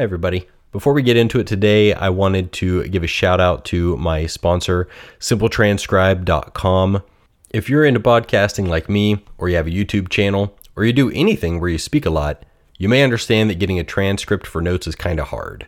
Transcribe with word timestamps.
Hi, 0.00 0.04
everybody. 0.04 0.46
Before 0.70 0.92
we 0.92 1.02
get 1.02 1.16
into 1.16 1.40
it 1.40 1.48
today, 1.48 1.92
I 1.92 2.08
wanted 2.08 2.52
to 2.52 2.86
give 2.86 3.02
a 3.02 3.08
shout 3.08 3.40
out 3.40 3.64
to 3.64 3.96
my 3.96 4.26
sponsor, 4.26 4.86
simpletranscribe.com. 5.18 7.02
If 7.50 7.68
you're 7.68 7.84
into 7.84 7.98
podcasting 7.98 8.68
like 8.68 8.88
me, 8.88 9.24
or 9.38 9.48
you 9.48 9.56
have 9.56 9.66
a 9.66 9.72
YouTube 9.72 10.08
channel, 10.08 10.56
or 10.76 10.84
you 10.84 10.92
do 10.92 11.10
anything 11.10 11.58
where 11.58 11.68
you 11.68 11.78
speak 11.78 12.06
a 12.06 12.10
lot, 12.10 12.44
you 12.76 12.88
may 12.88 13.02
understand 13.02 13.50
that 13.50 13.58
getting 13.58 13.80
a 13.80 13.82
transcript 13.82 14.46
for 14.46 14.62
notes 14.62 14.86
is 14.86 14.94
kind 14.94 15.18
of 15.18 15.30
hard. 15.30 15.66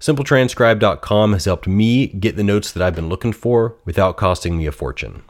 SimpleTranscribe.com 0.00 1.34
has 1.34 1.44
helped 1.44 1.66
me 1.66 2.06
get 2.06 2.36
the 2.36 2.42
notes 2.42 2.72
that 2.72 2.82
I've 2.82 2.96
been 2.96 3.10
looking 3.10 3.34
for 3.34 3.76
without 3.84 4.16
costing 4.16 4.56
me 4.56 4.64
a 4.64 4.72
fortune. 4.72 5.24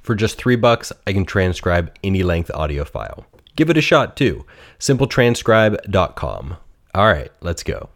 For 0.00 0.14
just 0.14 0.38
three 0.38 0.56
bucks, 0.56 0.94
I 1.06 1.12
can 1.12 1.26
transcribe 1.26 1.94
any 2.02 2.22
length 2.22 2.50
audio 2.54 2.86
file. 2.86 3.26
Give 3.54 3.68
it 3.68 3.76
a 3.76 3.82
shot 3.82 4.16
too. 4.16 4.46
SimpleTranscribe.com. 4.78 6.56
All 6.94 7.06
right, 7.06 7.32
let's 7.40 7.62
go. 7.62 7.88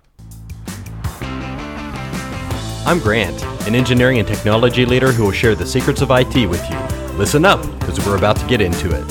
I'm 2.87 2.99
Grant, 2.99 3.45
an 3.67 3.75
engineering 3.75 4.18
and 4.18 4.27
technology 4.27 4.87
leader 4.87 5.13
who 5.13 5.25
will 5.25 5.32
share 5.32 5.54
the 5.54 5.67
secrets 5.67 6.00
of 6.00 6.11
IT 6.11 6.49
with 6.49 6.67
you. 6.71 6.79
Listen 7.18 7.45
up, 7.45 7.61
because 7.79 8.03
we're 8.07 8.17
about 8.17 8.37
to 8.37 8.46
get 8.46 8.63
into 8.63 8.89
it. 8.90 9.04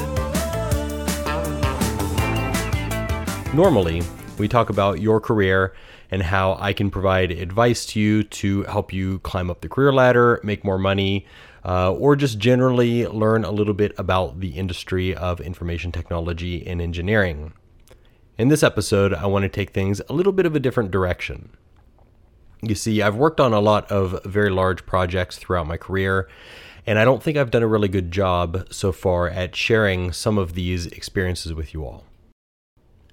Normally, 3.54 4.02
we 4.40 4.48
talk 4.48 4.72
about 4.72 5.02
your 5.02 5.22
career 5.22 5.76
and 6.10 6.24
how 6.24 6.58
I 6.60 6.74
can 6.74 6.90
provide 6.90 7.30
advice 7.30 7.86
to 7.88 8.00
you 8.00 8.24
to 8.24 8.64
help 8.64 8.92
you 8.92 9.20
climb 9.20 9.52
up 9.52 9.62
the 9.62 9.70
career 9.70 9.94
ladder, 9.94 10.40
make 10.44 10.64
more 10.64 10.80
money, 10.80 11.28
uh, 11.64 11.94
or 11.94 12.16
just 12.16 12.40
generally 12.40 13.06
learn 13.06 13.46
a 13.46 13.52
little 13.52 13.76
bit 13.76 13.94
about 14.00 14.40
the 14.40 14.58
industry 14.58 15.16
of 15.16 15.40
information 15.40 15.92
technology 15.92 16.66
and 16.66 16.82
engineering. 16.82 17.54
In 18.38 18.50
this 18.50 18.64
episode, 18.64 19.14
I 19.14 19.28
want 19.28 19.44
to 19.44 19.50
take 19.50 19.70
things 19.70 20.02
a 20.10 20.14
little 20.14 20.34
bit 20.34 20.46
of 20.46 20.54
a 20.58 20.60
different 20.60 20.92
direction. 20.92 21.52
You 22.62 22.76
see, 22.76 23.02
I've 23.02 23.16
worked 23.16 23.40
on 23.40 23.54
a 23.54 23.62
lot 23.62 23.90
of 23.90 24.22
very 24.26 24.50
large 24.50 24.86
projects 24.86 25.38
throughout 25.38 25.68
my 25.68 25.78
career, 25.78 26.28
and 26.86 27.00
I 27.00 27.06
don't 27.06 27.24
think 27.24 27.38
I've 27.38 27.50
done 27.52 27.64
a 27.64 27.68
really 27.68 27.88
good 27.88 28.12
job 28.12 28.68
so 28.70 28.92
far 28.92 29.30
at 29.30 29.56
sharing 29.56 30.12
some 30.12 30.38
of 30.38 30.54
these 30.54 30.86
experiences 30.88 31.54
with 31.54 31.74
you 31.74 31.86
all. 31.86 32.04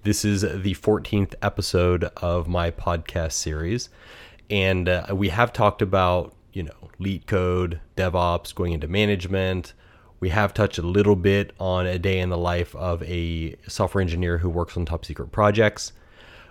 This 0.02 0.24
is 0.24 0.40
the 0.40 0.74
14th 0.74 1.36
episode 1.40 2.02
of 2.16 2.48
my 2.48 2.72
podcast 2.72 3.32
series, 3.32 3.90
and 4.50 4.88
uh, 4.88 5.06
we 5.12 5.28
have 5.28 5.52
talked 5.52 5.82
about, 5.82 6.34
you 6.52 6.64
know, 6.64 6.90
LeetCode, 7.00 7.78
DevOps, 7.96 8.52
going 8.52 8.72
into 8.72 8.88
management, 8.88 9.72
we 10.22 10.28
have 10.28 10.54
touched 10.54 10.78
a 10.78 10.82
little 10.82 11.16
bit 11.16 11.52
on 11.58 11.84
a 11.84 11.98
day 11.98 12.20
in 12.20 12.28
the 12.28 12.38
life 12.38 12.76
of 12.76 13.02
a 13.02 13.56
software 13.66 14.00
engineer 14.00 14.38
who 14.38 14.48
works 14.48 14.76
on 14.76 14.86
top 14.86 15.04
secret 15.04 15.32
projects. 15.32 15.92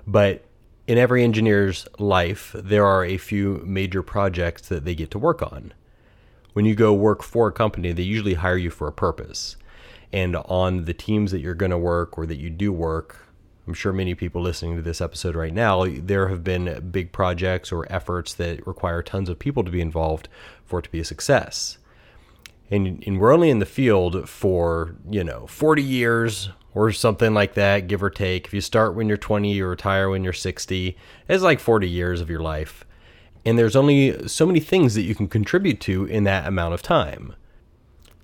But 0.05 0.43
in 0.87 0.97
every 0.97 1.23
engineer's 1.23 1.87
life, 1.97 2.53
there 2.53 2.85
are 2.85 3.05
a 3.05 3.17
few 3.17 3.63
major 3.65 4.03
projects 4.03 4.67
that 4.67 4.83
they 4.83 4.93
get 4.93 5.09
to 5.11 5.19
work 5.19 5.41
on. 5.41 5.73
When 6.51 6.65
you 6.65 6.75
go 6.75 6.93
work 6.93 7.23
for 7.23 7.47
a 7.47 7.51
company, 7.53 7.93
they 7.93 8.03
usually 8.03 8.33
hire 8.33 8.57
you 8.57 8.71
for 8.71 8.89
a 8.89 8.91
purpose. 8.91 9.55
And 10.11 10.35
on 10.35 10.83
the 10.83 10.93
teams 10.93 11.31
that 11.31 11.39
you're 11.39 11.53
going 11.53 11.71
to 11.71 11.77
work 11.77 12.17
or 12.17 12.25
that 12.25 12.39
you 12.39 12.49
do 12.49 12.73
work, 12.73 13.25
I'm 13.65 13.73
sure 13.73 13.93
many 13.93 14.15
people 14.15 14.41
listening 14.41 14.75
to 14.75 14.81
this 14.81 14.99
episode 14.99 15.33
right 15.33 15.53
now, 15.53 15.85
there 15.87 16.27
have 16.27 16.43
been 16.43 16.89
big 16.91 17.13
projects 17.13 17.71
or 17.71 17.89
efforts 17.89 18.33
that 18.33 18.67
require 18.67 19.01
tons 19.01 19.29
of 19.29 19.39
people 19.39 19.63
to 19.63 19.71
be 19.71 19.79
involved 19.79 20.27
for 20.65 20.79
it 20.79 20.81
to 20.81 20.91
be 20.91 20.99
a 20.99 21.05
success 21.05 21.77
and, 22.71 23.03
and 23.05 23.19
we're 23.19 23.33
only 23.33 23.49
in 23.49 23.59
the 23.59 23.65
field 23.65 24.27
for 24.27 24.95
you 25.09 25.23
know 25.23 25.45
40 25.47 25.83
years 25.83 26.49
or 26.73 26.91
something 26.93 27.33
like 27.33 27.53
that 27.55 27.87
give 27.87 28.01
or 28.01 28.09
take. 28.09 28.47
If 28.47 28.53
you 28.53 28.61
start 28.61 28.95
when 28.95 29.07
you're 29.07 29.17
20 29.17 29.53
you 29.53 29.67
retire 29.67 30.09
when 30.09 30.23
you're 30.23 30.33
60 30.33 30.97
it's 31.27 31.43
like 31.43 31.59
40 31.59 31.87
years 31.87 32.21
of 32.21 32.29
your 32.29 32.39
life. 32.39 32.85
And 33.45 33.57
there's 33.57 33.75
only 33.75 34.27
so 34.27 34.45
many 34.45 34.59
things 34.59 34.93
that 34.95 35.01
you 35.01 35.15
can 35.15 35.27
contribute 35.27 35.81
to 35.81 36.05
in 36.05 36.23
that 36.23 36.47
amount 36.47 36.73
of 36.73 36.81
time. 36.81 37.35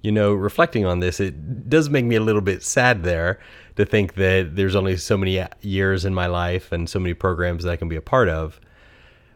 You 0.01 0.11
know 0.13 0.33
reflecting 0.33 0.85
on 0.85 0.99
this 0.99 1.19
it 1.19 1.69
does 1.69 1.89
make 1.89 2.05
me 2.05 2.15
a 2.15 2.21
little 2.21 2.41
bit 2.41 2.63
sad 2.63 3.03
there 3.03 3.39
to 3.75 3.85
think 3.85 4.15
that 4.15 4.55
there's 4.55 4.75
only 4.75 4.95
so 4.95 5.17
many 5.17 5.45
years 5.61 6.05
in 6.05 6.13
my 6.13 6.27
life 6.27 6.71
and 6.71 6.89
so 6.89 6.99
many 6.99 7.13
programs 7.13 7.63
that 7.63 7.71
I 7.71 7.75
can 7.75 7.89
be 7.89 7.95
a 7.95 8.01
part 8.01 8.29
of. 8.29 8.61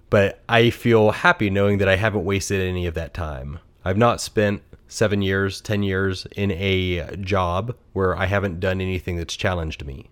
But 0.10 0.42
I 0.50 0.70
feel 0.72 1.12
happy 1.12 1.50
knowing 1.50 1.78
that 1.78 1.88
I 1.88 1.96
haven't 1.96 2.26
wasted 2.26 2.62
any 2.62 2.86
of 2.86 2.96
that 2.96 3.14
time. 3.14 3.60
I've 3.86 3.98
not 3.98 4.20
spent 4.20 4.62
seven 4.92 5.22
years, 5.22 5.62
10 5.62 5.84
years 5.84 6.28
in 6.36 6.52
a 6.52 7.16
job 7.16 7.74
where 7.94 8.14
I 8.16 8.26
haven't 8.26 8.60
done 8.60 8.82
anything 8.82 9.16
that's 9.16 9.38
challenged 9.38 9.86
me. 9.86 10.10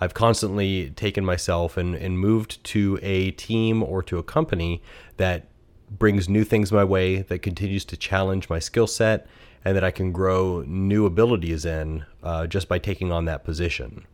I've 0.00 0.14
constantly 0.14 0.90
taken 0.90 1.24
myself 1.24 1.76
and, 1.76 1.96
and 1.96 2.16
moved 2.18 2.62
to 2.64 2.98
a 3.02 3.32
team 3.32 3.82
or 3.82 4.04
to 4.04 4.18
a 4.18 4.22
company 4.22 4.82
that 5.16 5.48
brings 5.90 6.28
new 6.28 6.44
things 6.44 6.70
my 6.70 6.84
way, 6.84 7.22
that 7.22 7.40
continues 7.40 7.84
to 7.86 7.96
challenge 7.96 8.48
my 8.48 8.60
skill 8.60 8.86
set, 8.86 9.26
and 9.64 9.76
that 9.76 9.82
I 9.82 9.90
can 9.90 10.12
grow 10.12 10.62
new 10.64 11.06
abilities 11.06 11.64
in 11.64 12.04
uh, 12.22 12.46
just 12.46 12.68
by 12.68 12.78
taking 12.78 13.10
on 13.10 13.24
that 13.24 13.42
position. 13.42 14.06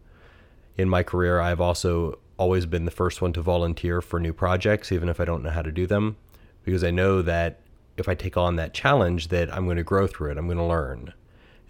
In 0.79 0.89
my 0.89 1.03
career, 1.03 1.41
I've 1.41 1.61
also 1.61 2.19
always 2.39 2.65
been 2.65 2.87
the 2.87 2.91
first 2.91 3.21
one 3.21 3.35
to 3.35 3.43
volunteer 3.43 4.01
for 4.01 4.19
new 4.19 4.33
projects, 4.33 4.93
even 4.93 5.11
if 5.11 5.21
I 5.21 5.27
don't 5.27 5.43
know 5.43 5.51
how 5.51 5.63
to 5.63 5.73
do 5.73 5.87
them, 5.87 6.17
because 6.65 6.83
I 6.83 6.91
know 6.91 7.21
that 7.21 7.61
if 8.01 8.09
I 8.09 8.15
take 8.15 8.37
on 8.37 8.57
that 8.57 8.75
challenge 8.75 9.29
that 9.29 9.53
I'm 9.55 9.67
going 9.67 9.77
to 9.77 9.85
grow 9.85 10.07
through 10.07 10.33
it, 10.33 10.39
I'm 10.39 10.47
going 10.47 10.59
to 10.59 10.65
learn. 10.65 11.13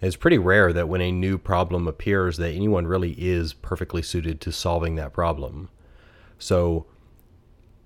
And 0.01 0.07
it's 0.07 0.15
pretty 0.15 0.39
rare 0.39 0.73
that 0.73 0.89
when 0.89 1.01
a 1.01 1.11
new 1.11 1.37
problem 1.37 1.87
appears 1.87 2.37
that 2.37 2.53
anyone 2.53 2.87
really 2.87 3.11
is 3.11 3.53
perfectly 3.53 4.01
suited 4.01 4.41
to 4.41 4.51
solving 4.51 4.95
that 4.95 5.13
problem. 5.13 5.69
So 6.39 6.87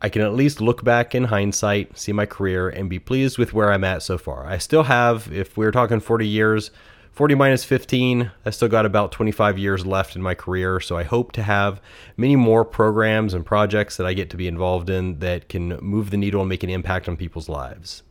I 0.02 0.08
can 0.08 0.22
at 0.22 0.34
least 0.34 0.62
look 0.62 0.84
back 0.84 1.14
in 1.14 1.26
hindsight, 1.26 1.98
see 1.98 2.14
my 2.14 2.26
career, 2.26 2.70
and 2.70 2.90
be 2.90 3.00
pleased 3.00 3.38
with 3.38 3.54
where 3.54 3.72
I'm 3.72 3.84
at 3.84 4.02
so 4.02 4.18
far. 4.18 4.48
I 4.48 4.60
still 4.60 4.84
have, 4.84 5.30
if 5.34 5.58
we 5.58 5.66
are 5.66 5.72
talking 5.72 6.00
40 6.00 6.26
years, 6.26 6.72
40 7.12 7.36
minus 7.36 7.64
15, 7.64 8.32
I 8.46 8.50
still 8.50 8.68
got 8.68 8.86
about 8.86 9.12
25 9.12 9.58
years 9.58 9.86
left 9.86 10.16
in 10.16 10.22
my 10.22 10.36
career. 10.36 10.80
So 10.80 10.98
I 10.98 11.04
hope 11.04 11.32
to 11.34 11.44
have 11.44 11.82
many 12.16 12.36
more 12.36 12.64
programs 12.64 13.34
and 13.34 13.46
projects 13.46 13.98
that 13.98 14.06
I 14.06 14.14
get 14.14 14.30
to 14.30 14.38
be 14.38 14.48
involved 14.48 14.90
in 14.90 15.20
that 15.20 15.50
can 15.50 15.78
move 15.78 16.12
the 16.12 16.18
needle 16.18 16.42
and 16.42 16.50
make 16.50 16.64
an 16.64 16.70
impact 16.70 17.10
on 17.10 17.18
people's 17.18 17.50
lives 17.50 18.04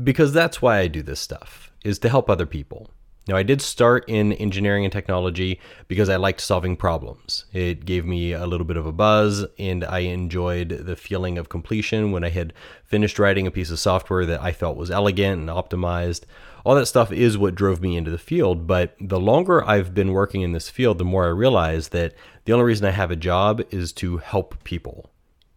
because 0.00 0.32
that's 0.32 0.62
why 0.62 0.78
I 0.78 0.88
do 0.88 1.02
this 1.02 1.20
stuff 1.20 1.70
is 1.84 1.98
to 2.00 2.08
help 2.08 2.30
other 2.30 2.46
people. 2.46 2.90
Now, 3.28 3.36
I 3.36 3.44
did 3.44 3.62
start 3.62 4.04
in 4.08 4.32
engineering 4.32 4.84
and 4.84 4.92
technology 4.92 5.60
because 5.86 6.08
I 6.08 6.16
liked 6.16 6.40
solving 6.40 6.76
problems. 6.76 7.44
It 7.52 7.84
gave 7.84 8.04
me 8.04 8.32
a 8.32 8.46
little 8.46 8.66
bit 8.66 8.76
of 8.76 8.84
a 8.84 8.90
buzz, 8.90 9.46
and 9.60 9.84
I 9.84 10.00
enjoyed 10.00 10.70
the 10.70 10.96
feeling 10.96 11.38
of 11.38 11.48
completion 11.48 12.10
when 12.10 12.24
I 12.24 12.30
had 12.30 12.52
finished 12.84 13.20
writing 13.20 13.46
a 13.46 13.52
piece 13.52 13.70
of 13.70 13.78
software 13.78 14.26
that 14.26 14.42
I 14.42 14.50
felt 14.50 14.76
was 14.76 14.90
elegant 14.90 15.40
and 15.40 15.48
optimized. 15.48 16.24
All 16.64 16.74
that 16.74 16.86
stuff 16.86 17.12
is 17.12 17.38
what 17.38 17.54
drove 17.54 17.80
me 17.80 17.96
into 17.96 18.10
the 18.10 18.18
field, 18.18 18.66
but 18.66 18.96
the 19.00 19.20
longer 19.20 19.64
I've 19.64 19.94
been 19.94 20.10
working 20.12 20.42
in 20.42 20.50
this 20.50 20.68
field, 20.68 20.98
the 20.98 21.04
more 21.04 21.26
I 21.26 21.30
realize 21.30 21.88
that 21.88 22.14
the 22.44 22.52
only 22.52 22.64
reason 22.64 22.86
I 22.86 22.90
have 22.90 23.12
a 23.12 23.16
job 23.16 23.62
is 23.70 23.92
to 23.94 24.16
help 24.16 24.64
people. 24.64 25.10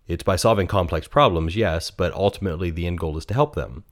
It's 0.08 0.24
by 0.24 0.36
solving 0.36 0.68
complex 0.68 1.08
problems, 1.08 1.56
yes, 1.56 1.90
but 1.90 2.14
ultimately 2.14 2.70
the 2.70 2.86
end 2.86 3.00
goal 3.00 3.18
is 3.18 3.26
to 3.26 3.34
help 3.34 3.56
them. 3.56 3.86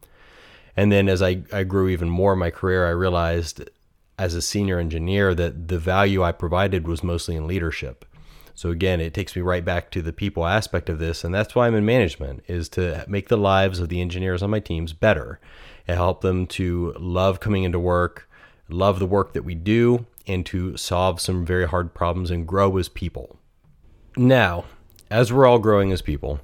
And 0.76 0.92
then 0.92 1.08
as 1.08 1.22
I, 1.22 1.44
I 1.52 1.64
grew 1.64 1.90
even 1.90 2.10
more 2.10 2.34
in 2.34 2.40
my 2.40 2.50
career, 2.50 2.88
I 2.88 2.92
realized 2.92 3.70
as 4.18 4.36
a 4.36 4.42
senior 4.42 4.80
engineer 4.80 5.34
that 5.36 5.68
the 5.68 5.80
value 5.80 6.24
I 6.24 6.32
provided 6.32 6.88
was 6.88 7.04
mostly 7.04 7.36
in 7.36 7.48
leadership. 7.48 8.06
So 8.56 8.70
again, 8.70 9.02
it 9.02 9.14
takes 9.14 9.36
me 9.36 9.42
right 9.42 9.66
back 9.66 9.90
to 9.92 10.02
the 10.02 10.14
people 10.14 10.46
aspect 10.46 10.88
of 10.90 11.00
this, 11.00 11.24
and 11.24 11.34
that's 11.34 11.56
why 11.56 11.66
I'm 11.66 11.76
in 11.76 11.86
management 11.86 12.44
is 12.48 12.70
to 12.70 13.04
make 13.08 13.30
the 13.30 13.38
lives 13.38 13.80
of 13.80 13.90
the 13.90 14.00
engineers 14.00 14.44
on 14.44 14.52
my 14.52 14.60
teams 14.60 14.94
better 14.94 15.40
and 15.88 15.98
help 15.98 16.22
them 16.22 16.46
to 16.48 16.94
love 17.00 17.40
coming 17.40 17.64
into 17.64 17.80
work, 17.80 18.30
love 18.70 19.00
the 19.00 19.08
work 19.08 19.34
that 19.34 19.44
we 19.44 19.56
do, 19.56 20.06
and 20.28 20.46
to 20.46 20.78
solve 20.78 21.20
some 21.20 21.46
very 21.46 21.68
hard 21.68 21.94
problems 21.94 22.30
and 22.30 22.48
grow 22.48 22.78
as 22.78 22.88
people. 22.90 23.38
Now, 24.16 24.66
as 25.10 25.34
we're 25.34 25.48
all 25.48 25.60
growing 25.60 25.92
as 25.92 26.02
people, 26.04 26.40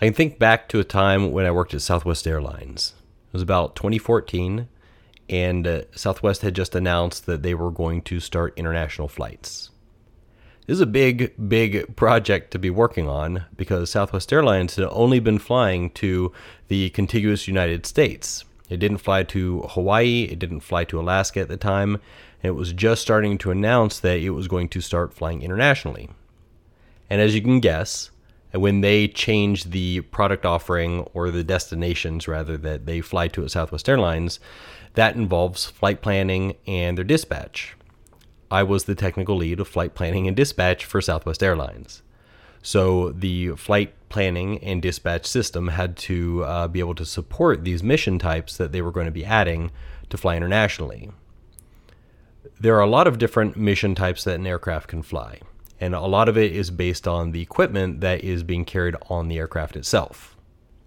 I 0.00 0.06
can 0.06 0.14
think 0.14 0.38
back 0.38 0.68
to 0.68 0.80
a 0.80 0.84
time 0.84 1.32
when 1.32 1.46
I 1.46 1.50
worked 1.50 1.74
at 1.74 1.82
Southwest 1.82 2.26
Airlines. 2.26 2.94
It 3.30 3.34
was 3.34 3.42
about 3.42 3.76
2014, 3.76 4.66
and 5.28 5.66
uh, 5.66 5.82
Southwest 5.92 6.42
had 6.42 6.54
just 6.54 6.74
announced 6.74 7.26
that 7.26 7.44
they 7.44 7.54
were 7.54 7.70
going 7.70 8.02
to 8.02 8.18
start 8.18 8.58
international 8.58 9.06
flights. 9.06 9.70
This 10.66 10.74
is 10.74 10.80
a 10.80 10.86
big, 10.86 11.32
big 11.48 11.94
project 11.94 12.50
to 12.50 12.58
be 12.58 12.70
working 12.70 13.08
on 13.08 13.44
because 13.56 13.90
Southwest 13.90 14.32
Airlines 14.32 14.74
had 14.74 14.86
only 14.90 15.20
been 15.20 15.38
flying 15.38 15.90
to 15.90 16.32
the 16.66 16.90
contiguous 16.90 17.46
United 17.46 17.86
States. 17.86 18.44
It 18.68 18.78
didn't 18.78 18.98
fly 18.98 19.22
to 19.24 19.62
Hawaii, 19.70 20.28
it 20.30 20.38
didn't 20.40 20.60
fly 20.60 20.84
to 20.84 21.00
Alaska 21.00 21.40
at 21.40 21.48
the 21.48 21.56
time, 21.56 21.94
and 22.42 22.50
it 22.50 22.56
was 22.56 22.72
just 22.72 23.02
starting 23.02 23.38
to 23.38 23.50
announce 23.52 24.00
that 24.00 24.18
it 24.18 24.30
was 24.30 24.48
going 24.48 24.68
to 24.70 24.80
start 24.80 25.14
flying 25.14 25.42
internationally. 25.42 26.10
And 27.08 27.20
as 27.20 27.34
you 27.34 27.42
can 27.42 27.60
guess, 27.60 28.10
and 28.52 28.62
when 28.62 28.80
they 28.80 29.08
change 29.08 29.64
the 29.64 30.00
product 30.02 30.44
offering 30.44 31.00
or 31.14 31.30
the 31.30 31.44
destinations 31.44 32.26
rather 32.26 32.56
that 32.56 32.86
they 32.86 33.00
fly 33.00 33.28
to 33.28 33.44
at 33.44 33.50
Southwest 33.50 33.88
Airlines, 33.88 34.40
that 34.94 35.14
involves 35.14 35.66
flight 35.66 36.02
planning 36.02 36.56
and 36.66 36.98
their 36.98 37.04
dispatch. 37.04 37.76
I 38.50 38.64
was 38.64 38.84
the 38.84 38.96
technical 38.96 39.36
lead 39.36 39.60
of 39.60 39.68
flight 39.68 39.94
planning 39.94 40.26
and 40.26 40.36
dispatch 40.36 40.84
for 40.84 41.00
Southwest 41.00 41.42
Airlines. 41.42 42.02
So 42.62 43.10
the 43.10 43.50
flight 43.56 43.94
planning 44.08 44.58
and 44.58 44.82
dispatch 44.82 45.24
system 45.24 45.68
had 45.68 45.96
to 45.96 46.44
uh, 46.44 46.68
be 46.68 46.80
able 46.80 46.96
to 46.96 47.06
support 47.06 47.64
these 47.64 47.82
mission 47.82 48.18
types 48.18 48.56
that 48.56 48.72
they 48.72 48.82
were 48.82 48.90
going 48.90 49.06
to 49.06 49.12
be 49.12 49.24
adding 49.24 49.70
to 50.10 50.18
fly 50.18 50.36
internationally. 50.36 51.10
There 52.58 52.76
are 52.76 52.82
a 52.82 52.90
lot 52.90 53.06
of 53.06 53.18
different 53.18 53.56
mission 53.56 53.94
types 53.94 54.24
that 54.24 54.34
an 54.34 54.46
aircraft 54.46 54.88
can 54.88 55.02
fly, 55.02 55.40
and 55.80 55.94
a 55.94 56.00
lot 56.00 56.28
of 56.28 56.36
it 56.36 56.54
is 56.54 56.70
based 56.70 57.08
on 57.08 57.32
the 57.32 57.40
equipment 57.40 58.00
that 58.02 58.22
is 58.22 58.42
being 58.42 58.64
carried 58.64 58.94
on 59.08 59.28
the 59.28 59.38
aircraft 59.38 59.76
itself. 59.76 60.36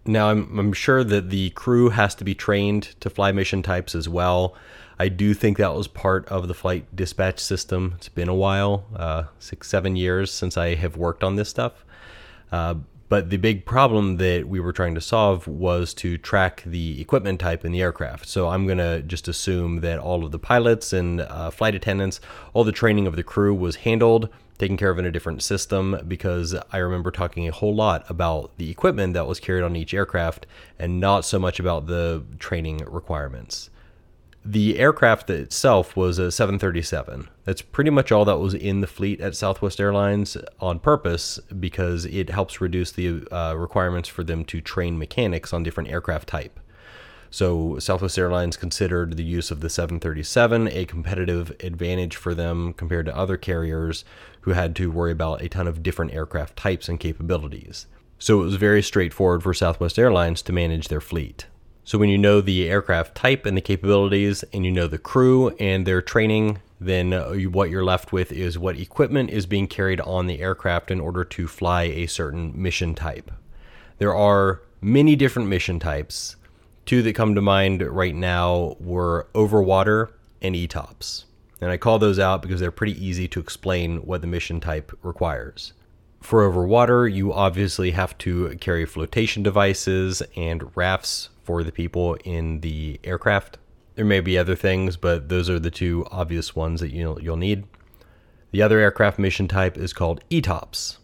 Now, 0.05 0.29
I'm, 0.29 0.59
I'm 0.59 0.73
sure 0.73 1.03
that 1.03 1.29
the 1.29 1.49
crew 1.51 1.89
has 1.89 2.13
to 2.15 2.23
be 2.23 2.35
trained 2.35 2.95
to 2.99 3.09
fly 3.09 3.31
mission 3.31 3.63
types 3.63 3.95
as 3.95 4.07
well. 4.07 4.55
I 4.99 5.07
do 5.09 5.33
think 5.33 5.57
that 5.57 5.73
was 5.73 5.87
part 5.87 6.27
of 6.27 6.47
the 6.47 6.53
flight 6.53 6.93
dispatch 6.95 7.39
system. 7.39 7.93
It's 7.97 8.09
been 8.09 8.29
a 8.29 8.35
while, 8.35 8.85
uh, 8.95 9.23
six, 9.39 9.67
seven 9.67 9.95
years 9.95 10.29
since 10.29 10.57
I 10.57 10.75
have 10.75 10.97
worked 10.97 11.23
on 11.23 11.35
this 11.35 11.49
stuff. 11.49 11.85
Uh, 12.51 12.75
but 13.09 13.29
the 13.29 13.37
big 13.37 13.65
problem 13.65 14.17
that 14.17 14.47
we 14.47 14.59
were 14.59 14.73
trying 14.73 14.95
to 14.95 15.01
solve 15.01 15.47
was 15.47 15.93
to 15.95 16.17
track 16.17 16.63
the 16.65 16.99
equipment 16.99 17.39
type 17.39 17.63
in 17.63 17.71
the 17.71 17.81
aircraft. 17.81 18.27
So 18.27 18.49
I'm 18.49 18.65
going 18.65 18.79
to 18.79 19.01
just 19.01 19.27
assume 19.27 19.81
that 19.81 19.99
all 19.99 20.25
of 20.25 20.31
the 20.31 20.39
pilots 20.39 20.93
and 20.93 21.21
uh, 21.21 21.51
flight 21.51 21.75
attendants, 21.75 22.19
all 22.53 22.63
the 22.63 22.71
training 22.71 23.07
of 23.07 23.15
the 23.15 23.23
crew 23.23 23.53
was 23.53 23.77
handled, 23.77 24.29
taken 24.63 24.77
care 24.77 24.89
of 24.89 24.98
in 24.98 25.06
a 25.06 25.12
different 25.12 25.44
system 25.44 26.00
because 26.07 26.56
I 26.71 26.77
remember 26.77 27.12
talking 27.12 27.48
a 27.48 27.51
whole 27.51 27.75
lot 27.75 28.10
about 28.10 28.56
the 28.57 28.71
equipment 28.71 29.13
that 29.13 29.27
was 29.27 29.39
carried 29.39 29.63
on 29.63 29.75
each 29.75 29.94
aircraft 29.94 30.45
and 30.80 31.00
not 31.00 31.25
so 31.25 31.38
much 31.38 31.60
about 31.60 31.88
the 31.88 32.24
training 32.39 32.77
requirements 32.88 33.69
the 34.45 34.77
aircraft 34.77 35.30
itself 35.30 35.95
was 35.95 36.19
a 36.19 36.31
737. 36.31 37.30
That's 37.45 37.62
pretty 37.62 37.89
much 37.89 38.12
all 38.12 38.25
that 38.25 38.39
was 38.39 38.54
in 38.54 38.81
the 38.81 38.88
fleet 38.88 39.21
at 39.21 39.36
Southwest 39.36 39.80
Airlines 39.80 40.36
on 40.60 40.80
purpose 40.80 41.39
because 41.60 42.06
it 42.06 42.30
helps 42.30 42.60
reduce 42.60 42.92
the 42.92 43.25
uh, 43.31 43.56
requirements 43.56 44.10
for 44.10 44.24
them 44.24 44.44
to 44.45 44.60
train 44.60 45.00
mechanics 45.00 45.54
on 45.54 45.63
different 45.63 45.89
aircraft 45.89 46.27
type. 46.27 46.60
So 47.30 47.80
Southwest 47.80 48.19
Airlines 48.19 48.57
considered 48.57 49.18
the 49.18 49.24
use 49.24 49.50
of 49.50 49.62
the 49.62 49.69
737 49.69 50.68
a 50.68 50.86
competitive 50.86 51.51
advantage 51.62 52.15
for 52.15 52.36
them 52.36 52.74
compared 52.74 53.06
to 53.07 53.18
other 53.18 53.38
carriers 53.38 54.06
who 54.43 54.51
had 54.51 54.75
to 54.75 54.91
worry 54.91 55.11
about 55.11 55.41
a 55.41 55.49
ton 55.49 55.67
of 55.67 55.83
different 55.83 56.13
aircraft 56.13 56.55
types 56.55 56.87
and 56.87 56.99
capabilities. 56.99 57.87
So 58.19 58.41
it 58.41 58.45
was 58.45 58.55
very 58.55 58.81
straightforward 58.81 59.43
for 59.43 59.53
Southwest 59.53 59.99
Airlines 59.99 60.41
to 60.43 60.53
manage 60.53 60.87
their 60.87 61.01
fleet. 61.01 61.47
So 61.85 61.97
when 61.97 62.09
you 62.09 62.17
know 62.17 62.39
the 62.39 62.69
aircraft 62.69 63.15
type 63.15 63.45
and 63.45 63.57
the 63.57 63.61
capabilities, 63.61 64.43
and 64.53 64.65
you 64.65 64.71
know 64.71 64.87
the 64.87 64.97
crew 64.97 65.49
and 65.59 65.85
their 65.85 66.01
training, 66.01 66.59
then 66.79 67.13
uh, 67.13 67.33
what 67.33 67.69
you're 67.69 67.83
left 67.83 68.13
with 68.13 68.31
is 68.31 68.57
what 68.57 68.77
equipment 68.77 69.29
is 69.29 69.45
being 69.45 69.67
carried 69.67 69.99
on 70.01 70.27
the 70.27 70.39
aircraft 70.39 70.91
in 70.91 70.99
order 71.01 71.25
to 71.25 71.47
fly 71.47 71.83
a 71.83 72.07
certain 72.07 72.53
mission 72.55 72.95
type. 72.95 73.31
There 73.97 74.15
are 74.15 74.61
many 74.81 75.15
different 75.15 75.49
mission 75.49 75.79
types. 75.79 76.35
Two 76.85 77.01
that 77.03 77.15
come 77.15 77.35
to 77.35 77.41
mind 77.41 77.81
right 77.81 78.15
now 78.15 78.75
were 78.79 79.27
overwater 79.33 80.09
and 80.41 80.55
ETOPS. 80.55 81.25
And 81.63 81.71
I 81.71 81.77
call 81.77 81.98
those 81.98 82.19
out 82.19 82.42
because 82.42 82.60
they're 82.60 82.71
pretty 82.71 83.01
easy 83.01 83.25
to 83.30 83.39
explain 83.39 84.00
what 84.00 84.19
the 84.19 84.27
mission 84.27 84.60
type 84.60 84.92
requires. 85.01 85.71
For 86.19 86.44
over 86.44 86.68
water, 86.68 87.07
you 87.07 87.31
obviously 87.31 87.92
have 87.92 88.18
to 88.18 88.57
carry 88.57 88.86
flotation 88.86 89.44
devices 89.44 90.21
and 90.36 90.75
rafts 90.75 91.30
for 91.42 91.63
the 91.63 91.71
people 91.71 92.15
in 92.25 92.60
the 92.60 93.00
aircraft. 93.06 93.60
There 93.95 94.04
may 94.04 94.19
be 94.19 94.38
other 94.38 94.57
things, 94.57 94.98
but 94.98 95.30
those 95.30 95.50
are 95.50 95.57
the 95.57 95.71
two 95.71 96.06
obvious 96.12 96.54
ones 96.54 96.81
that 96.81 96.92
you'll, 96.92 97.21
you'll 97.21 97.38
need. 97.38 97.63
The 98.51 98.62
other 98.62 98.80
aircraft 98.80 99.18
mission 99.18 99.48
type 99.48 99.77
is 99.77 99.94
called 99.94 100.21
ETOPS. 100.30 100.98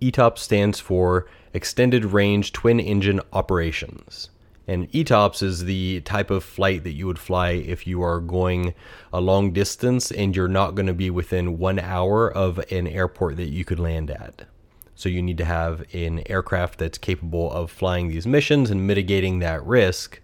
ETOPS 0.00 0.38
stands 0.38 0.80
for 0.80 1.28
Extended 1.54 2.06
Range 2.06 2.50
Twin 2.50 2.80
Engine 2.80 3.20
Operations. 3.32 4.30
And 4.66 4.90
ETOPS 4.92 5.42
is 5.42 5.64
the 5.64 6.00
type 6.02 6.30
of 6.30 6.44
flight 6.44 6.84
that 6.84 6.92
you 6.92 7.06
would 7.06 7.18
fly 7.18 7.50
if 7.50 7.86
you 7.86 8.02
are 8.02 8.20
going 8.20 8.74
a 9.12 9.20
long 9.20 9.52
distance 9.52 10.10
and 10.12 10.36
you're 10.36 10.48
not 10.48 10.74
going 10.74 10.86
to 10.86 10.94
be 10.94 11.10
within 11.10 11.58
one 11.58 11.78
hour 11.78 12.30
of 12.30 12.58
an 12.70 12.86
airport 12.86 13.36
that 13.36 13.48
you 13.48 13.64
could 13.64 13.80
land 13.80 14.10
at. 14.10 14.46
So 14.94 15.08
you 15.08 15.22
need 15.22 15.38
to 15.38 15.44
have 15.44 15.82
an 15.94 16.22
aircraft 16.26 16.78
that's 16.78 16.98
capable 16.98 17.50
of 17.52 17.70
flying 17.70 18.08
these 18.08 18.26
missions 18.26 18.70
and 18.70 18.86
mitigating 18.86 19.38
that 19.38 19.64
risk 19.64 20.20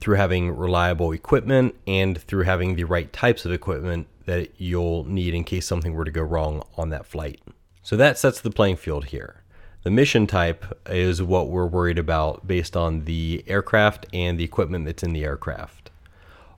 through 0.00 0.16
having 0.16 0.54
reliable 0.54 1.12
equipment 1.12 1.74
and 1.86 2.18
through 2.18 2.44
having 2.44 2.76
the 2.76 2.84
right 2.84 3.12
types 3.12 3.44
of 3.44 3.52
equipment 3.52 4.06
that 4.26 4.50
you'll 4.58 5.04
need 5.04 5.34
in 5.34 5.44
case 5.44 5.66
something 5.66 5.94
were 5.94 6.04
to 6.04 6.10
go 6.10 6.22
wrong 6.22 6.62
on 6.76 6.90
that 6.90 7.06
flight. 7.06 7.40
So 7.82 7.96
that 7.96 8.18
sets 8.18 8.40
the 8.40 8.50
playing 8.50 8.76
field 8.76 9.06
here. 9.06 9.37
The 9.84 9.90
mission 9.90 10.26
type 10.26 10.64
is 10.88 11.22
what 11.22 11.48
we're 11.48 11.66
worried 11.66 11.98
about 11.98 12.46
based 12.46 12.76
on 12.76 13.04
the 13.04 13.44
aircraft 13.46 14.06
and 14.12 14.38
the 14.38 14.44
equipment 14.44 14.84
that's 14.86 15.02
in 15.02 15.12
the 15.12 15.24
aircraft. 15.24 15.90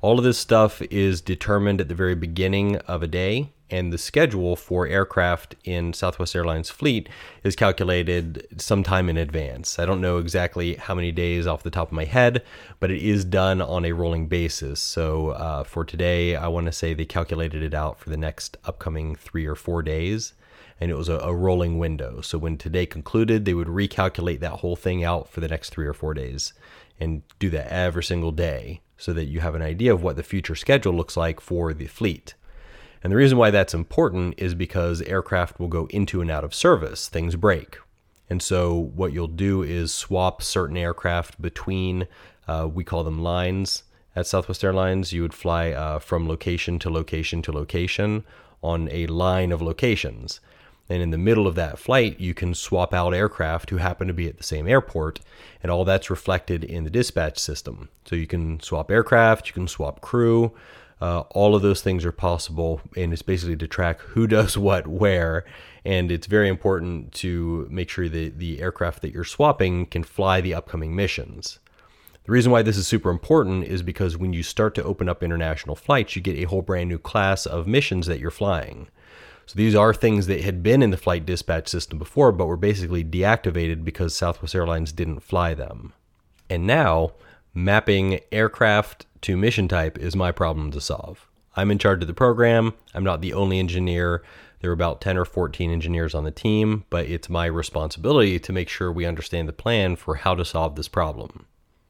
All 0.01 0.19
of 0.19 0.25
this 0.25 0.39
stuff 0.39 0.81
is 0.83 1.21
determined 1.21 1.81
at 1.81 1.89
the 1.89 1.95
very 1.95 2.15
beginning 2.15 2.77
of 2.77 3.03
a 3.03 3.07
day 3.07 3.53
and 3.71 3.93
the 3.93 3.99
schedule 3.99 4.57
for 4.57 4.87
aircraft 4.87 5.55
in 5.65 5.93
Southwest 5.93 6.35
Airlines 6.35 6.71
fleet 6.71 7.09
is 7.45 7.55
calculated 7.55 8.47
sometime 8.61 9.09
in 9.09 9.17
advance. 9.17 9.79
I 9.79 9.87
don't 9.87 10.01
know 10.01 10.19
exactly 10.19 10.75
how 10.75 10.95
many 10.95 11.13
days 11.13 11.47
off 11.47 11.63
the 11.63 11.71
top 11.71 11.89
of 11.89 11.93
my 11.93 12.05
head, 12.05 12.43
but 12.81 12.91
it 12.91 13.03
is 13.03 13.25
done 13.25 13.63
on 13.63 13.85
a 13.85 13.93
rolling 13.93 14.27
basis. 14.27 14.81
So 14.81 15.31
uh, 15.31 15.65
for 15.65 15.85
today, 15.85 16.37
I 16.37 16.49
want 16.49 16.67
to 16.67 16.73
say 16.73 16.95
they 16.95 17.05
calculated 17.05 17.63
it 17.63 17.75
out 17.75 17.99
for 18.01 18.11
the 18.11 18.17
next 18.17 18.57
upcoming 18.65 19.15
three 19.15 19.47
or 19.47 19.55
four 19.55 19.83
days. 19.83 20.33
And 20.81 20.91
it 20.91 20.97
was 20.97 21.09
a, 21.09 21.19
a 21.19 21.35
rolling 21.35 21.79
window. 21.79 22.23
So 22.23 22.39
when 22.39 22.57
today 22.57 22.87
concluded, 22.87 23.45
they 23.45 23.55
would 23.55 23.69
recalculate 23.69 24.41
that 24.41 24.61
whole 24.61 24.77
thing 24.77 25.05
out 25.05 25.29
for 25.29 25.41
the 25.41 25.49
next 25.49 25.71
three 25.71 25.87
or 25.87 25.93
four 25.93 26.15
days 26.15 26.55
and 26.99 27.23
do 27.39 27.51
that 27.51 27.69
every 27.69 28.03
single 28.03 28.33
day 28.33 28.81
so 28.97 29.13
that 29.13 29.27
you 29.27 29.41
have 29.41 29.55
an 29.55 29.63
idea 29.63 29.93
of 29.93 30.03
what 30.03 30.17
the 30.17 30.23
future 30.23 30.55
schedule 30.55 30.93
looks 30.93 31.17
like 31.17 31.41
for 31.41 31.73
the 31.73 31.87
fleet. 31.87 32.35
And 33.03 33.11
the 33.11 33.17
reason 33.17 33.39
why 33.39 33.51
that's 33.51 33.73
important 33.73 34.35
is 34.37 34.55
because 34.55 35.01
aircraft 35.03 35.59
will 35.59 35.69
go 35.69 35.87
into 35.87 36.21
and 36.21 36.31
out 36.31 36.45
of 36.45 36.55
service, 36.55 37.09
things 37.09 37.37
break. 37.37 37.79
And 38.29 38.43
so, 38.43 38.79
what 38.79 39.13
you'll 39.13 39.27
do 39.27 39.63
is 39.63 39.93
swap 39.93 40.43
certain 40.43 40.77
aircraft 40.77 41.41
between, 41.41 42.07
uh, 42.47 42.69
we 42.73 42.85
call 42.85 43.03
them 43.03 43.23
lines 43.23 43.85
at 44.15 44.27
Southwest 44.27 44.63
Airlines. 44.63 45.13
You 45.13 45.23
would 45.23 45.35
fly 45.35 45.73
uh, 45.73 45.99
from 45.99 46.29
location 46.29 46.79
to 46.81 46.91
location 46.91 47.43
to 47.43 47.53
location 47.53 48.25
on 48.63 48.89
a 48.93 49.07
line 49.07 49.51
of 49.51 49.63
locations. 49.63 50.41
And 50.91 51.01
in 51.01 51.11
the 51.11 51.19
middle 51.19 51.47
of 51.47 51.55
that 51.55 51.79
flight, 51.79 52.19
you 52.19 52.35
can 52.35 52.53
swap 52.53 52.93
out 52.93 53.15
aircraft 53.15 53.71
who 53.71 53.77
happen 53.77 54.09
to 54.09 54.13
be 54.13 54.27
at 54.29 54.39
the 54.39 54.43
same 54.43 54.67
airport, 54.67 55.21
and 55.63 55.71
all 55.71 55.85
that's 55.85 56.11
reflected 56.11 56.65
in 56.65 56.83
the 56.83 56.91
dispatch 56.91 57.39
system. 57.39 57.89
So 58.05 58.17
you 58.17 58.27
can 58.27 58.59
swap 58.59 58.91
aircraft, 58.91 59.47
you 59.47 59.55
can 59.55 59.69
swap 59.69 60.01
crew, 60.01 60.53
uh, 61.01 61.21
all 61.31 61.55
of 61.55 61.63
those 61.63 61.81
things 61.81 62.05
are 62.05 62.13
possible, 62.13 62.81
and 62.97 63.13
it's 63.13 63.23
basically 63.23 63.57
to 63.57 63.69
track 63.69 64.01
who 64.01 64.27
does 64.39 64.59
what 64.59 64.89
where. 64.89 65.45
And 65.85 66.11
it's 66.11 66.27
very 66.27 66.49
important 66.49 67.13
to 67.15 67.69
make 67.71 67.89
sure 67.89 68.09
that 68.09 68.39
the 68.39 68.61
aircraft 68.61 69.01
that 69.03 69.15
you're 69.15 69.25
swapping 69.25 69.87
can 69.87 70.03
fly 70.03 70.41
the 70.41 70.55
upcoming 70.55 70.95
missions. 70.97 71.61
The 72.25 72.33
reason 72.33 72.53
why 72.53 72.63
this 72.63 72.77
is 72.77 72.87
super 72.87 73.11
important 73.11 73.65
is 73.65 73.83
because 73.83 74.17
when 74.17 74.33
you 74.33 74.43
start 74.43 74.75
to 74.75 74.85
open 74.85 75.09
up 75.09 75.23
international 75.23 75.75
flights, 75.75 76.17
you 76.17 76.23
get 76.23 76.37
a 76.37 76.49
whole 76.49 76.63
brand 76.63 76.89
new 76.89 76.99
class 76.99 77.47
of 77.47 77.67
missions 77.67 78.07
that 78.09 78.19
you're 78.19 78.31
flying. 78.31 78.89
So 79.51 79.57
these 79.57 79.75
are 79.75 79.93
things 79.93 80.29
that 80.29 80.43
had 80.43 80.63
been 80.63 80.81
in 80.81 80.91
the 80.91 80.97
flight 80.97 81.27
dispatch 81.27 81.67
system 81.67 81.99
before, 81.99 82.31
but 82.31 82.47
were 82.47 82.57
basically 82.57 83.03
deactivated 83.03 83.85
because 83.85 84.15
Southwest 84.15 84.55
Airlines 84.55 84.93
didn't 84.93 85.25
fly 85.25 85.55
them. 85.55 85.93
And 86.49 86.69
now, 86.69 87.15
mapping 87.53 88.21
aircraft 88.31 89.07
to 89.23 89.37
mission 89.37 89.67
type 89.67 89.99
is 89.99 90.15
my 90.15 90.31
problem 90.31 90.71
to 90.71 90.81
solve. 90.81 91.27
I'm 91.57 91.73
in 91.73 91.79
charge 91.79 92.01
of 92.01 92.07
the 92.07 92.15
program. 92.15 92.75
I'm 92.95 93.03
not 93.03 93.23
the 93.23 93.33
only 93.33 93.59
engineer. 93.59 94.23
There 94.61 94.71
are 94.71 94.73
about 94.73 95.01
10 95.01 95.19
or 95.19 95.25
14 95.25 95.69
engineers 95.73 96.15
on 96.15 96.23
the 96.23 96.31
team, 96.31 96.85
but 96.89 97.07
it's 97.07 97.29
my 97.29 97.47
responsibility 97.47 98.39
to 98.39 98.53
make 98.53 98.69
sure 98.69 98.93
we 98.93 99.05
understand 99.05 99.49
the 99.49 99.53
plan 99.53 99.97
for 99.97 100.15
how 100.15 100.37
to 100.37 100.45
solve 100.45 100.77
this 100.77 100.87
problem. 100.87 101.47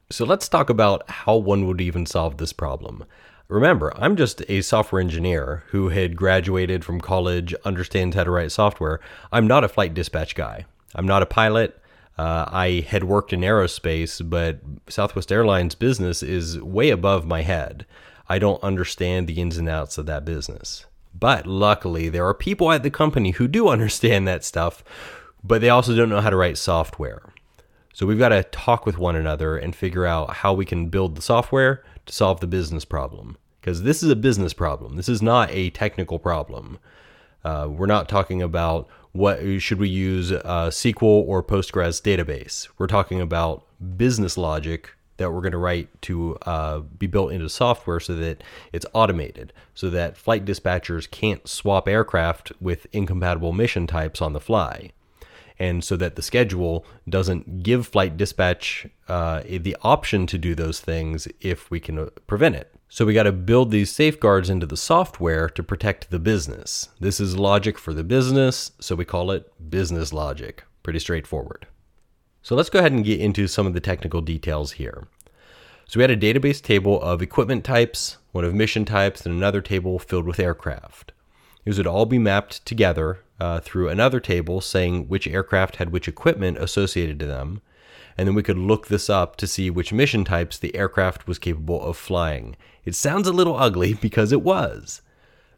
So 0.08 0.24
let's 0.24 0.48
talk 0.48 0.70
about 0.70 1.08
how 1.10 1.36
one 1.36 1.66
would 1.66 1.82
even 1.82 2.06
solve 2.06 2.38
this 2.38 2.54
problem. 2.54 3.04
Remember, 3.50 3.92
I'm 3.96 4.14
just 4.14 4.42
a 4.48 4.60
software 4.60 5.00
engineer 5.00 5.64
who 5.70 5.88
had 5.88 6.14
graduated 6.14 6.84
from 6.84 7.00
college, 7.00 7.52
understands 7.64 8.14
how 8.14 8.22
to 8.22 8.30
write 8.30 8.52
software. 8.52 9.00
I'm 9.32 9.48
not 9.48 9.64
a 9.64 9.68
flight 9.68 9.92
dispatch 9.92 10.36
guy. 10.36 10.66
I'm 10.94 11.06
not 11.06 11.24
a 11.24 11.26
pilot. 11.26 11.76
Uh, 12.16 12.44
I 12.46 12.86
had 12.86 13.02
worked 13.02 13.32
in 13.32 13.40
aerospace, 13.40 14.28
but 14.28 14.60
Southwest 14.88 15.32
Airlines 15.32 15.74
business 15.74 16.22
is 16.22 16.60
way 16.60 16.90
above 16.90 17.26
my 17.26 17.42
head. 17.42 17.86
I 18.28 18.38
don't 18.38 18.62
understand 18.62 19.26
the 19.26 19.40
ins 19.40 19.58
and 19.58 19.68
outs 19.68 19.98
of 19.98 20.06
that 20.06 20.24
business. 20.24 20.86
But 21.12 21.44
luckily, 21.44 22.08
there 22.08 22.26
are 22.28 22.34
people 22.34 22.70
at 22.70 22.84
the 22.84 22.90
company 22.90 23.32
who 23.32 23.48
do 23.48 23.68
understand 23.68 24.28
that 24.28 24.44
stuff, 24.44 24.84
but 25.42 25.60
they 25.60 25.70
also 25.70 25.96
don't 25.96 26.08
know 26.08 26.20
how 26.20 26.30
to 26.30 26.36
write 26.36 26.56
software. 26.56 27.32
So 27.92 28.06
we've 28.06 28.16
got 28.16 28.28
to 28.28 28.44
talk 28.44 28.86
with 28.86 28.96
one 28.96 29.16
another 29.16 29.56
and 29.56 29.74
figure 29.74 30.06
out 30.06 30.36
how 30.36 30.52
we 30.52 30.64
can 30.64 30.88
build 30.88 31.16
the 31.16 31.22
software 31.22 31.82
to 32.06 32.12
solve 32.12 32.38
the 32.38 32.46
business 32.46 32.84
problem. 32.84 33.36
Because 33.60 33.82
this 33.82 34.02
is 34.02 34.10
a 34.10 34.16
business 34.16 34.54
problem, 34.54 34.96
this 34.96 35.08
is 35.08 35.20
not 35.20 35.50
a 35.50 35.70
technical 35.70 36.18
problem. 36.18 36.78
Uh, 37.44 37.68
we're 37.70 37.86
not 37.86 38.08
talking 38.08 38.42
about 38.42 38.88
what 39.12 39.40
should 39.60 39.78
we 39.78 39.88
use 39.88 40.32
uh, 40.32 40.70
SQL 40.70 41.02
or 41.02 41.42
Postgres 41.42 42.00
database. 42.00 42.68
We're 42.78 42.86
talking 42.86 43.20
about 43.20 43.64
business 43.96 44.36
logic 44.36 44.90
that 45.16 45.30
we're 45.30 45.42
going 45.42 45.52
to 45.52 45.58
write 45.58 45.88
to 46.00 46.36
uh, 46.42 46.78
be 46.78 47.06
built 47.06 47.32
into 47.32 47.48
software 47.48 48.00
so 48.00 48.14
that 48.14 48.42
it's 48.72 48.86
automated, 48.94 49.52
so 49.74 49.90
that 49.90 50.16
flight 50.16 50.46
dispatchers 50.46 51.10
can't 51.10 51.46
swap 51.46 51.86
aircraft 51.86 52.52
with 52.58 52.86
incompatible 52.92 53.52
mission 53.52 53.86
types 53.86 54.22
on 54.22 54.32
the 54.32 54.40
fly. 54.40 54.92
And 55.58 55.84
so 55.84 55.94
that 55.96 56.16
the 56.16 56.22
schedule 56.22 56.86
doesn't 57.06 57.62
give 57.62 57.86
flight 57.86 58.16
dispatch 58.16 58.86
uh, 59.08 59.42
the 59.44 59.76
option 59.82 60.26
to 60.26 60.38
do 60.38 60.54
those 60.54 60.80
things 60.80 61.28
if 61.42 61.70
we 61.70 61.80
can 61.80 61.98
uh, 61.98 62.06
prevent 62.26 62.56
it. 62.56 62.74
So 62.92 63.06
we 63.06 63.14
got 63.14 63.22
to 63.22 63.32
build 63.32 63.70
these 63.70 63.88
safeguards 63.88 64.50
into 64.50 64.66
the 64.66 64.76
software 64.76 65.48
to 65.50 65.62
protect 65.62 66.10
the 66.10 66.18
business. 66.18 66.88
This 66.98 67.20
is 67.20 67.38
logic 67.38 67.78
for 67.78 67.94
the 67.94 68.02
business, 68.02 68.72
so 68.80 68.96
we 68.96 69.04
call 69.04 69.30
it 69.30 69.70
business 69.70 70.12
logic. 70.12 70.64
Pretty 70.82 70.98
straightforward. 70.98 71.68
So 72.42 72.56
let's 72.56 72.68
go 72.68 72.80
ahead 72.80 72.90
and 72.90 73.04
get 73.04 73.20
into 73.20 73.46
some 73.46 73.64
of 73.64 73.74
the 73.74 73.80
technical 73.80 74.20
details 74.20 74.72
here. 74.72 75.06
So 75.86 76.00
we 76.00 76.02
had 76.02 76.10
a 76.10 76.16
database 76.16 76.60
table 76.60 77.00
of 77.00 77.22
equipment 77.22 77.62
types, 77.62 78.16
one 78.32 78.44
of 78.44 78.56
mission 78.56 78.84
types, 78.84 79.24
and 79.24 79.36
another 79.36 79.60
table 79.60 80.00
filled 80.00 80.26
with 80.26 80.40
aircraft. 80.40 81.12
These 81.64 81.78
would 81.78 81.86
all 81.86 82.06
be 82.06 82.18
mapped 82.18 82.66
together 82.66 83.20
uh, 83.38 83.60
through 83.60 83.88
another 83.88 84.18
table 84.18 84.60
saying 84.60 85.06
which 85.06 85.28
aircraft 85.28 85.76
had 85.76 85.92
which 85.92 86.08
equipment 86.08 86.58
associated 86.58 87.20
to 87.20 87.26
them, 87.26 87.62
and 88.16 88.28
then 88.28 88.34
we 88.34 88.42
could 88.42 88.58
look 88.58 88.88
this 88.88 89.08
up 89.08 89.36
to 89.36 89.46
see 89.46 89.70
which 89.70 89.92
mission 89.92 90.24
types 90.24 90.58
the 90.58 90.74
aircraft 90.74 91.26
was 91.26 91.38
capable 91.38 91.82
of 91.82 91.96
flying. 91.96 92.56
It 92.84 92.94
sounds 92.94 93.28
a 93.28 93.32
little 93.32 93.56
ugly 93.56 93.94
because 94.00 94.32
it 94.32 94.42
was. 94.42 95.02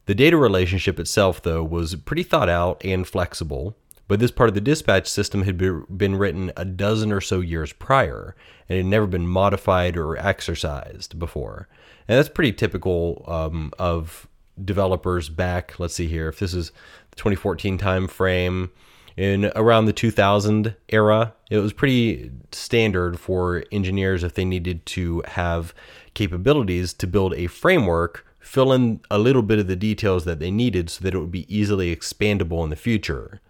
The 0.06 0.14
data 0.14 0.36
relationship 0.36 0.98
itself, 0.98 1.42
though, 1.42 1.62
was 1.62 1.94
pretty 1.94 2.24
thought 2.24 2.48
out 2.48 2.84
and 2.84 3.06
flexible, 3.06 3.76
but 4.08 4.18
this 4.18 4.32
part 4.32 4.48
of 4.48 4.54
the 4.54 4.60
dispatch 4.60 5.06
system 5.06 5.42
had 5.42 5.56
been 5.56 6.16
written 6.16 6.52
a 6.56 6.64
dozen 6.64 7.12
or 7.12 7.20
so 7.20 7.40
years 7.40 7.72
prior 7.72 8.34
and 8.68 8.76
had 8.76 8.86
never 8.86 9.06
been 9.06 9.26
modified 9.26 9.96
or 9.96 10.16
exercised 10.16 11.18
before. 11.18 11.68
And 12.08 12.18
that's 12.18 12.28
pretty 12.28 12.52
typical 12.52 13.24
um, 13.28 13.72
of 13.78 14.28
developers 14.62 15.28
back. 15.28 15.78
Let's 15.78 15.94
see 15.94 16.08
here. 16.08 16.28
If 16.28 16.40
this 16.40 16.52
is 16.52 16.70
the 17.10 17.16
2014 17.16 17.78
time 17.78 18.08
frame, 18.08 18.70
in 19.16 19.52
around 19.56 19.86
the 19.86 19.92
2000 19.92 20.74
era, 20.88 21.34
it 21.50 21.58
was 21.58 21.72
pretty 21.72 22.30
standard 22.50 23.18
for 23.18 23.64
engineers 23.70 24.24
if 24.24 24.34
they 24.34 24.44
needed 24.44 24.84
to 24.86 25.22
have 25.28 25.74
capabilities 26.14 26.92
to 26.94 27.06
build 27.06 27.34
a 27.34 27.46
framework, 27.46 28.26
fill 28.38 28.72
in 28.72 29.00
a 29.10 29.18
little 29.18 29.42
bit 29.42 29.58
of 29.58 29.66
the 29.66 29.76
details 29.76 30.24
that 30.24 30.38
they 30.38 30.50
needed 30.50 30.90
so 30.90 31.02
that 31.02 31.14
it 31.14 31.18
would 31.18 31.30
be 31.30 31.54
easily 31.54 31.94
expandable 31.94 32.64
in 32.64 32.70
the 32.70 32.76
future. 32.76 33.40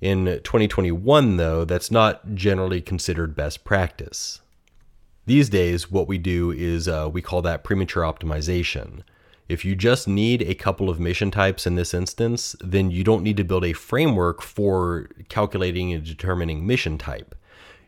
In 0.00 0.24
2021, 0.24 1.36
though, 1.36 1.64
that's 1.64 1.90
not 1.90 2.34
generally 2.34 2.80
considered 2.80 3.36
best 3.36 3.64
practice. 3.64 4.40
These 5.26 5.48
days, 5.48 5.90
what 5.90 6.08
we 6.08 6.18
do 6.18 6.50
is 6.50 6.88
uh, 6.88 7.08
we 7.12 7.22
call 7.22 7.42
that 7.42 7.62
premature 7.62 8.02
optimization. 8.02 9.02
If 9.48 9.64
you 9.64 9.74
just 9.74 10.08
need 10.08 10.42
a 10.42 10.54
couple 10.54 10.88
of 10.88 11.00
mission 11.00 11.30
types 11.30 11.66
in 11.66 11.74
this 11.74 11.92
instance, 11.92 12.56
then 12.60 12.90
you 12.90 13.04
don't 13.04 13.22
need 13.22 13.36
to 13.38 13.44
build 13.44 13.64
a 13.64 13.72
framework 13.72 14.40
for 14.40 15.10
calculating 15.28 15.92
and 15.92 16.04
determining 16.04 16.66
mission 16.66 16.96
type. 16.96 17.34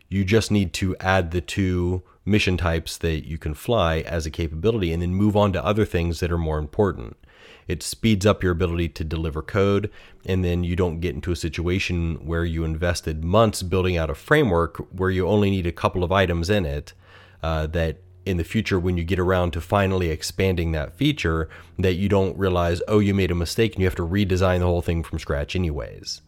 You 0.09 0.23
just 0.23 0.51
need 0.51 0.73
to 0.73 0.95
add 0.99 1.31
the 1.31 1.41
two 1.41 2.03
mission 2.25 2.57
types 2.57 2.97
that 2.97 3.27
you 3.27 3.37
can 3.37 3.53
fly 3.53 3.99
as 4.01 4.25
a 4.25 4.31
capability 4.31 4.91
and 4.91 5.01
then 5.01 5.13
move 5.13 5.35
on 5.35 5.53
to 5.53 5.63
other 5.63 5.85
things 5.85 6.19
that 6.19 6.31
are 6.31 6.37
more 6.37 6.59
important. 6.59 7.17
It 7.67 7.81
speeds 7.81 8.25
up 8.25 8.43
your 8.43 8.51
ability 8.51 8.89
to 8.89 9.03
deliver 9.03 9.41
code, 9.41 9.89
and 10.25 10.43
then 10.43 10.63
you 10.63 10.75
don't 10.75 10.99
get 10.99 11.15
into 11.15 11.31
a 11.31 11.35
situation 11.35 12.25
where 12.25 12.45
you 12.45 12.63
invested 12.63 13.23
months 13.23 13.63
building 13.63 13.97
out 13.97 14.09
a 14.09 14.15
framework 14.15 14.77
where 14.91 15.09
you 15.09 15.27
only 15.27 15.49
need 15.49 15.65
a 15.65 15.71
couple 15.71 16.03
of 16.03 16.11
items 16.11 16.49
in 16.49 16.65
it. 16.65 16.93
Uh, 17.41 17.67
that 17.67 17.97
in 18.25 18.37
the 18.37 18.43
future, 18.43 18.79
when 18.79 18.97
you 18.97 19.03
get 19.03 19.19
around 19.19 19.51
to 19.51 19.61
finally 19.61 20.09
expanding 20.09 20.71
that 20.71 20.93
feature, 20.93 21.47
that 21.77 21.93
you 21.93 22.09
don't 22.09 22.37
realize, 22.37 22.81
oh, 22.87 22.99
you 22.99 23.13
made 23.13 23.31
a 23.31 23.35
mistake 23.35 23.73
and 23.73 23.81
you 23.81 23.87
have 23.87 23.95
to 23.95 24.07
redesign 24.07 24.59
the 24.59 24.65
whole 24.65 24.81
thing 24.81 25.03
from 25.03 25.19
scratch, 25.19 25.55
anyways. 25.55 26.21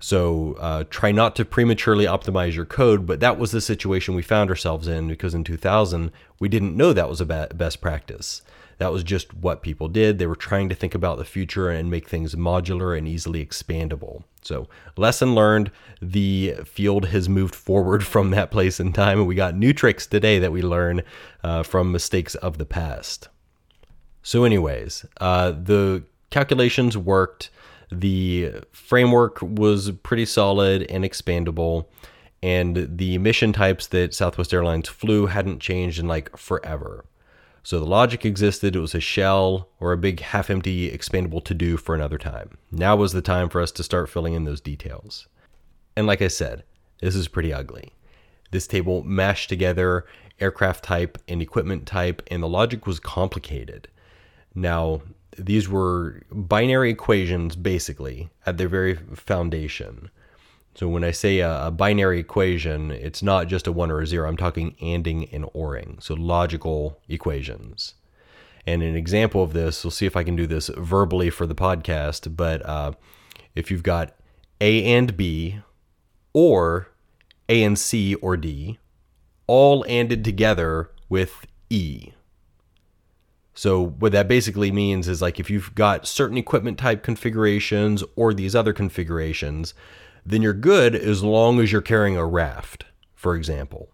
So 0.00 0.56
uh, 0.60 0.84
try 0.90 1.12
not 1.12 1.34
to 1.36 1.44
prematurely 1.44 2.04
optimize 2.04 2.54
your 2.54 2.66
code, 2.66 3.06
but 3.06 3.20
that 3.20 3.38
was 3.38 3.52
the 3.52 3.60
situation 3.60 4.14
we 4.14 4.22
found 4.22 4.50
ourselves 4.50 4.86
in 4.86 5.08
because 5.08 5.34
in 5.34 5.44
2000 5.44 6.12
we 6.38 6.48
didn't 6.48 6.76
know 6.76 6.92
that 6.92 7.08
was 7.08 7.20
a 7.20 7.24
best 7.24 7.80
practice. 7.80 8.42
That 8.78 8.92
was 8.92 9.04
just 9.04 9.34
what 9.34 9.62
people 9.62 9.88
did. 9.88 10.18
They 10.18 10.26
were 10.26 10.36
trying 10.36 10.68
to 10.68 10.74
think 10.74 10.94
about 10.94 11.18
the 11.18 11.24
future 11.24 11.70
and 11.70 11.90
make 11.90 12.08
things 12.08 12.34
modular 12.34 12.96
and 12.96 13.06
easily 13.06 13.44
expandable. 13.44 14.24
So, 14.42 14.68
lesson 14.96 15.34
learned. 15.34 15.70
The 16.02 16.56
field 16.64 17.06
has 17.06 17.28
moved 17.28 17.54
forward 17.54 18.04
from 18.06 18.30
that 18.30 18.50
place 18.50 18.80
in 18.80 18.92
time, 18.92 19.18
and 19.18 19.28
we 19.28 19.34
got 19.34 19.56
new 19.56 19.72
tricks 19.72 20.06
today 20.06 20.38
that 20.38 20.52
we 20.52 20.62
learn 20.62 21.02
uh, 21.42 21.62
from 21.62 21.92
mistakes 21.92 22.34
of 22.36 22.58
the 22.58 22.66
past. 22.66 23.28
So, 24.22 24.44
anyways, 24.44 25.06
uh, 25.20 25.52
the 25.52 26.04
calculations 26.30 26.96
worked. 26.96 27.50
The 27.90 28.52
framework 28.72 29.40
was 29.40 29.90
pretty 29.90 30.26
solid 30.26 30.82
and 30.90 31.04
expandable, 31.04 31.86
and 32.42 32.98
the 32.98 33.18
mission 33.18 33.52
types 33.52 33.86
that 33.88 34.14
Southwest 34.14 34.52
Airlines 34.52 34.88
flew 34.88 35.26
hadn't 35.26 35.60
changed 35.60 35.98
in 35.98 36.08
like 36.08 36.36
forever. 36.36 37.04
So 37.64 37.80
the 37.80 37.86
logic 37.86 38.26
existed, 38.26 38.76
it 38.76 38.80
was 38.80 38.94
a 38.94 39.00
shell 39.00 39.70
or 39.80 39.92
a 39.92 39.98
big 39.98 40.20
half 40.20 40.50
empty 40.50 40.90
expandable 40.90 41.42
to 41.44 41.54
do 41.54 41.78
for 41.78 41.94
another 41.94 42.18
time. 42.18 42.58
Now 42.70 42.94
was 42.94 43.12
the 43.12 43.22
time 43.22 43.48
for 43.48 43.62
us 43.62 43.72
to 43.72 43.82
start 43.82 44.10
filling 44.10 44.34
in 44.34 44.44
those 44.44 44.60
details. 44.60 45.26
And 45.96 46.06
like 46.06 46.20
I 46.20 46.28
said, 46.28 46.64
this 47.00 47.16
is 47.16 47.26
pretty 47.26 47.54
ugly. 47.54 47.94
This 48.50 48.66
table 48.66 49.02
mashed 49.02 49.48
together 49.48 50.04
aircraft 50.40 50.84
type 50.84 51.16
and 51.26 51.40
equipment 51.40 51.86
type, 51.86 52.22
and 52.30 52.42
the 52.42 52.48
logic 52.48 52.86
was 52.86 53.00
complicated. 53.00 53.88
Now, 54.54 55.00
these 55.38 55.66
were 55.66 56.22
binary 56.30 56.90
equations 56.90 57.56
basically 57.56 58.28
at 58.44 58.58
their 58.58 58.68
very 58.68 58.96
foundation. 59.14 60.10
So 60.74 60.88
when 60.88 61.04
I 61.04 61.12
say 61.12 61.38
a, 61.38 61.66
a, 61.66 61.70
binary 61.70 62.18
equation, 62.18 62.90
it's 62.90 63.22
not 63.22 63.46
just 63.46 63.68
a 63.68 63.72
one 63.72 63.90
or 63.90 64.00
a 64.00 64.06
zero. 64.06 64.28
I'm 64.28 64.36
talking 64.36 64.74
anding 64.82 65.28
and 65.32 65.48
oring, 65.54 65.98
so 66.00 66.14
logical 66.14 67.00
equations. 67.08 67.94
And 68.66 68.82
an 68.82 68.96
example 68.96 69.42
of 69.42 69.52
this, 69.52 69.84
we'll 69.84 69.92
see 69.92 70.06
if 70.06 70.16
I 70.16 70.24
can 70.24 70.36
do 70.36 70.46
this 70.46 70.68
verbally 70.76 71.30
for 71.30 71.46
the 71.46 71.54
podcast. 71.54 72.36
But 72.36 72.64
uh, 72.66 72.92
if 73.54 73.70
you've 73.70 73.82
got 73.82 74.16
A 74.60 74.84
and 74.84 75.16
B, 75.16 75.60
or 76.32 76.88
A 77.48 77.62
and 77.62 77.78
C 77.78 78.16
or 78.16 78.36
D, 78.36 78.78
all 79.46 79.84
anded 79.88 80.24
together 80.24 80.90
with 81.08 81.46
E. 81.70 82.10
So 83.54 83.80
what 83.86 84.12
that 84.12 84.26
basically 84.26 84.72
means 84.72 85.06
is 85.06 85.22
like 85.22 85.38
if 85.38 85.48
you've 85.48 85.74
got 85.76 86.08
certain 86.08 86.36
equipment 86.36 86.76
type 86.76 87.04
configurations 87.04 88.02
or 88.16 88.34
these 88.34 88.56
other 88.56 88.72
configurations, 88.72 89.74
then 90.24 90.42
you're 90.42 90.52
good 90.52 90.94
as 90.94 91.22
long 91.22 91.60
as 91.60 91.72
you're 91.72 91.80
carrying 91.80 92.16
a 92.16 92.26
raft, 92.26 92.84
for 93.14 93.34
example. 93.34 93.90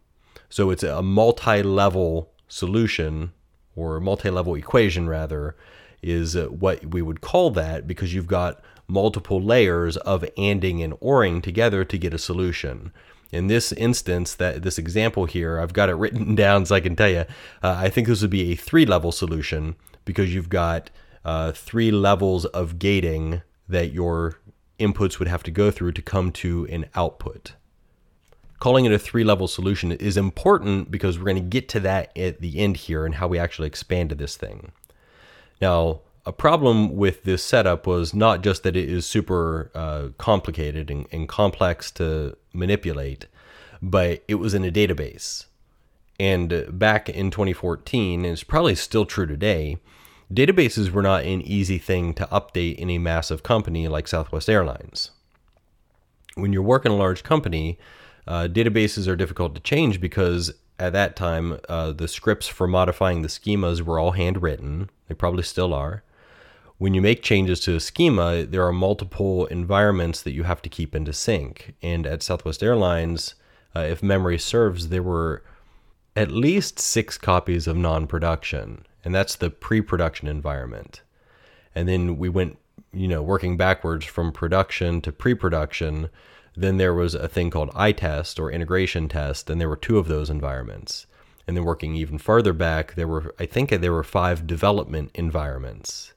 So 0.49 0.71
it's 0.71 0.83
a 0.83 1.03
multi 1.03 1.63
level 1.63 2.33
solution 2.49 3.33
or 3.77 4.01
multi 4.01 4.31
level 4.31 4.55
equation, 4.55 5.09
rather, 5.09 5.57
is 6.03 6.37
what 6.37 6.87
we 6.87 7.03
would 7.03 7.21
call 7.21 7.51
that 7.51 7.87
because 7.87 8.15
you've 8.15 8.27
got 8.27 8.63
multiple 8.89 9.41
layers 9.41 9.97
of 9.99 10.23
anding 10.37 10.83
and 10.83 10.95
oring 11.01 11.41
together 11.41 11.85
to 11.85 11.99
get 11.99 12.15
a 12.15 12.19
solution. 12.19 12.93
In 13.33 13.47
this 13.47 13.71
instance, 13.73 14.35
that 14.35 14.63
this 14.63 14.79
example 14.79 15.27
here, 15.27 15.61
I've 15.61 15.73
got 15.73 15.89
it 15.89 15.95
written 15.97 16.35
down 16.35 16.67
so 16.67 16.75
I 16.75 16.81
can 16.81 16.97
tell 16.97 17.09
you. 17.09 17.25
Uh, 17.63 17.77
I 17.79 17.89
think 17.89 18.09
this 18.09 18.23
would 18.23 18.31
be 18.31 18.53
a 18.53 18.57
three 18.57 18.87
level 18.87 19.13
solution 19.13 19.77
because 20.05 20.35
you've 20.35 20.49
got 20.49 20.91
uh, 21.25 21.53
three 21.53 21.91
levels 21.91 22.45
of 22.47 22.79
gating 22.79 23.43
that 23.69 23.93
you're 23.93 24.40
inputs 24.81 25.19
would 25.19 25.29
have 25.29 25.43
to 25.45 25.51
go 25.51 25.71
through 25.71 25.93
to 25.93 26.03
come 26.03 26.33
to 26.33 26.67
an 26.67 26.87
output. 26.95 27.53
Calling 28.59 28.85
it 28.85 28.93
a 28.93 28.99
three 28.99 29.25
level 29.25 29.47
solution 29.47 29.93
is 29.93 30.17
important 30.17 30.91
because 30.91 31.19
we're 31.19 31.25
going 31.25 31.37
to 31.37 31.43
get 31.43 31.69
to 31.71 31.81
that 31.81 32.17
at 32.17 32.41
the 32.41 32.59
end 32.59 32.77
here 32.77 33.07
and 33.07 33.15
how 33.15 33.29
we 33.29 33.39
actually 33.39 33.69
expanded 33.69 34.19
this 34.19 34.37
thing. 34.37 34.73
Now, 35.61 36.01
a 36.27 36.33
problem 36.33 36.97
with 36.97 37.25
this 37.25 37.43
setup 37.43 37.87
was 37.87 38.13
not 38.13 38.43
just 38.43 38.63
that 38.63 38.77
it 38.77 38.89
is 38.89 39.07
super 39.07 39.71
uh, 39.75 40.09
complicated 40.19 40.91
and, 40.91 41.07
and 41.11 41.29
complex 41.29 41.91
to 41.93 42.37
manipulate, 42.53 43.27
but 43.81 44.23
it 44.29 44.35
was 44.35 44.53
in 44.53 44.65
a 44.65 44.71
database. 44.71 45.47
And 46.19 46.67
back 46.79 47.09
in 47.09 47.31
2014, 47.31 48.25
and 48.25 48.33
it's 48.33 48.45
probably 48.45 48.75
still 48.75 49.07
true 49.07 49.27
today, 49.27 49.79
databases 50.33 50.91
were 50.91 51.03
not 51.03 51.25
an 51.25 51.43
easy 51.43 51.79
thing 51.79 52.15
to 52.15 52.27
update 52.27 52.77
in 52.77 52.91
a 52.91 52.99
massive 52.99 53.43
company 53.43 53.89
like 53.89 54.09
Southwest 54.09 54.49
Airlines. 54.49 55.11
When 56.35 56.53
you're 56.53 56.63
working 56.63 56.93
a 56.93 56.97
large 56.97 57.23
company, 57.23 57.79
uh, 58.27 58.49
databases 58.51 59.09
are 59.09 59.17
difficult 59.17 59.55
to 59.55 59.61
change 59.61 60.01
because 60.01 60.53
at 60.79 60.95
that 60.95 61.15
time, 61.15 61.59
uh, 61.69 61.93
the 61.93 62.09
scripts 62.09 62.49
for 62.49 62.67
modifying 62.67 63.21
the 63.21 63.29
schemas 63.29 63.83
were 63.83 63.99
all 63.99 64.13
handwritten. 64.13 64.89
They 65.09 65.15
probably 65.15 65.43
still 65.43 65.75
are. 65.75 66.03
when 66.79 66.95
you 66.95 67.03
make 67.03 67.23
changes 67.23 67.61
to 67.61 67.77
a 67.77 67.81
schema, 67.81 68.43
there 68.47 68.67
are 68.67 68.73
multiple 68.73 69.45
environments 69.49 70.23
that 70.23 70.33
you 70.33 70.45
have 70.45 70.63
to 70.63 70.71
keep 70.71 70.95
into 70.95 71.13
sync. 71.13 71.75
And 71.83 72.07
at 72.07 72.23
Southwest 72.23 72.63
Airlines, 72.63 73.35
uh, 73.77 73.81
if 73.81 74.03
memory 74.03 74.39
serves, 74.39 74.89
there 74.89 75.03
were 75.03 75.43
at 76.17 76.31
least 76.31 76.79
six 76.79 77.19
copies 77.19 77.67
of 77.67 77.77
non 77.77 78.07
production, 78.07 78.87
and 79.05 79.15
that's 79.15 79.37
the 79.37 79.51
pre 79.51 79.81
production 79.81 80.29
environment. 80.29 81.03
And 81.75 81.89
then 81.89 82.19
we 82.19 82.29
went, 82.29 82.59
you 82.93 83.09
know, 83.09 83.23
working 83.23 83.57
backwards 83.57 84.05
from 84.05 84.33
production 84.33 85.01
to 85.03 85.13
pre 85.13 85.35
production. 85.35 86.11
Then 86.57 86.79
there 86.79 86.95
was 86.95 87.15
a 87.15 87.29
thing 87.29 87.51
called 87.51 87.71
iTest 87.71 88.39
or 88.39 88.51
integration 88.51 89.09
test, 89.09 89.49
and 89.49 89.61
there 89.61 89.69
were 89.69 89.77
two 89.77 89.99
of 89.99 90.09
those 90.09 90.31
environments. 90.31 91.07
And 91.47 91.57
then 91.57 91.65
working 91.65 91.95
even 91.97 92.19
farther 92.19 92.53
back, 92.53 92.95
there 92.95 93.09
were, 93.09 93.35
I 93.39 93.47
think 93.47 93.71
there 93.71 93.93
were 93.93 94.05
five 94.05 94.47
development 94.47 95.11
environments. 95.15 96.13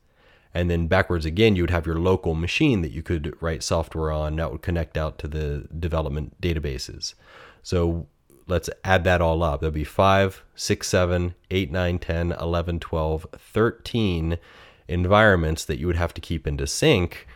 And 0.53 0.69
then 0.69 0.87
backwards 0.87 1.25
again, 1.25 1.55
you 1.55 1.63
would 1.63 1.71
have 1.71 1.87
your 1.87 1.99
local 1.99 2.35
machine 2.35 2.81
that 2.81 2.91
you 2.91 3.01
could 3.01 3.35
write 3.41 3.63
software 3.63 4.11
on 4.11 4.35
that 4.35 4.51
would 4.51 4.61
connect 4.61 4.97
out 4.97 5.17
to 5.19 5.27
the 5.27 5.67
development 5.79 6.39
databases. 6.41 7.15
So 7.63 8.07
let's 8.47 8.69
add 8.83 9.03
that 9.03 9.21
all 9.21 9.43
up. 9.43 9.61
There'll 9.61 9.71
be 9.71 9.83
5, 9.83 10.43
6, 10.55 10.87
7, 10.87 11.35
8, 11.51 11.71
9, 11.71 11.99
10, 11.99 12.31
11, 12.33 12.79
12, 12.79 13.27
13 13.37 14.37
environments 14.87 15.65
that 15.65 15.79
you 15.79 15.87
would 15.87 15.95
have 15.95 16.13
to 16.13 16.21
keep 16.21 16.45
into 16.45 16.67
sync, 16.67 17.27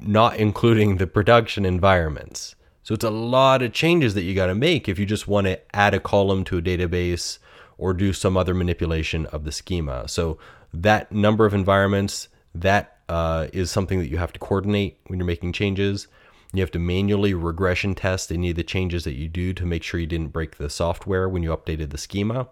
not 0.00 0.36
including 0.36 0.96
the 0.96 1.06
production 1.06 1.64
environments. 1.64 2.54
So 2.82 2.94
it's 2.94 3.04
a 3.04 3.10
lot 3.10 3.62
of 3.62 3.72
changes 3.72 4.14
that 4.14 4.22
you 4.22 4.34
got 4.34 4.46
to 4.46 4.54
make 4.54 4.88
if 4.88 4.98
you 4.98 5.06
just 5.06 5.28
want 5.28 5.46
to 5.46 5.60
add 5.76 5.94
a 5.94 6.00
column 6.00 6.44
to 6.44 6.58
a 6.58 6.62
database 6.62 7.38
or 7.78 7.94
do 7.94 8.12
some 8.12 8.36
other 8.36 8.54
manipulation 8.54 9.26
of 9.26 9.44
the 9.44 9.52
schema. 9.52 10.08
So 10.08 10.38
that 10.74 11.12
number 11.12 11.46
of 11.46 11.54
environments, 11.54 12.28
that 12.54 12.98
uh, 13.08 13.48
is 13.52 13.70
something 13.70 13.98
that 13.98 14.08
you 14.08 14.18
have 14.18 14.32
to 14.32 14.38
coordinate 14.38 14.98
when 15.06 15.18
you're 15.18 15.26
making 15.26 15.52
changes. 15.52 16.08
You 16.52 16.60
have 16.60 16.70
to 16.72 16.78
manually 16.78 17.32
regression 17.32 17.94
test 17.94 18.30
any 18.30 18.50
of 18.50 18.56
the 18.56 18.62
changes 18.62 19.04
that 19.04 19.14
you 19.14 19.28
do 19.28 19.54
to 19.54 19.64
make 19.64 19.82
sure 19.82 19.98
you 19.98 20.06
didn't 20.06 20.32
break 20.32 20.56
the 20.56 20.68
software 20.68 21.28
when 21.28 21.42
you 21.42 21.50
updated 21.50 21.90
the 21.90 21.98
schema. 21.98 22.48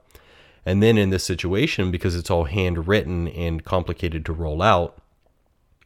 And 0.64 0.82
then 0.82 0.96
in 0.96 1.10
this 1.10 1.24
situation, 1.24 1.90
because 1.90 2.14
it's 2.14 2.30
all 2.30 2.44
handwritten 2.44 3.28
and 3.28 3.64
complicated 3.64 4.24
to 4.26 4.32
roll 4.32 4.62
out, 4.62 5.00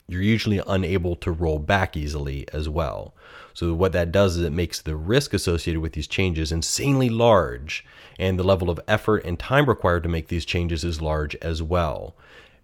you're 0.06 0.22
usually 0.22 0.60
unable 0.66 1.16
to 1.16 1.32
roll 1.32 1.58
back 1.58 1.96
easily 1.96 2.46
as 2.52 2.68
well. 2.68 3.14
So, 3.54 3.72
what 3.72 3.92
that 3.92 4.12
does 4.12 4.36
is 4.36 4.44
it 4.44 4.52
makes 4.52 4.82
the 4.82 4.96
risk 4.96 5.32
associated 5.32 5.80
with 5.80 5.92
these 5.92 6.06
changes 6.06 6.52
insanely 6.52 7.08
large, 7.08 7.84
and 8.18 8.38
the 8.38 8.44
level 8.44 8.68
of 8.68 8.80
effort 8.86 9.24
and 9.24 9.38
time 9.38 9.66
required 9.66 10.02
to 10.02 10.08
make 10.08 10.28
these 10.28 10.44
changes 10.44 10.84
is 10.84 11.00
large 11.00 11.34
as 11.36 11.62
well. 11.62 12.14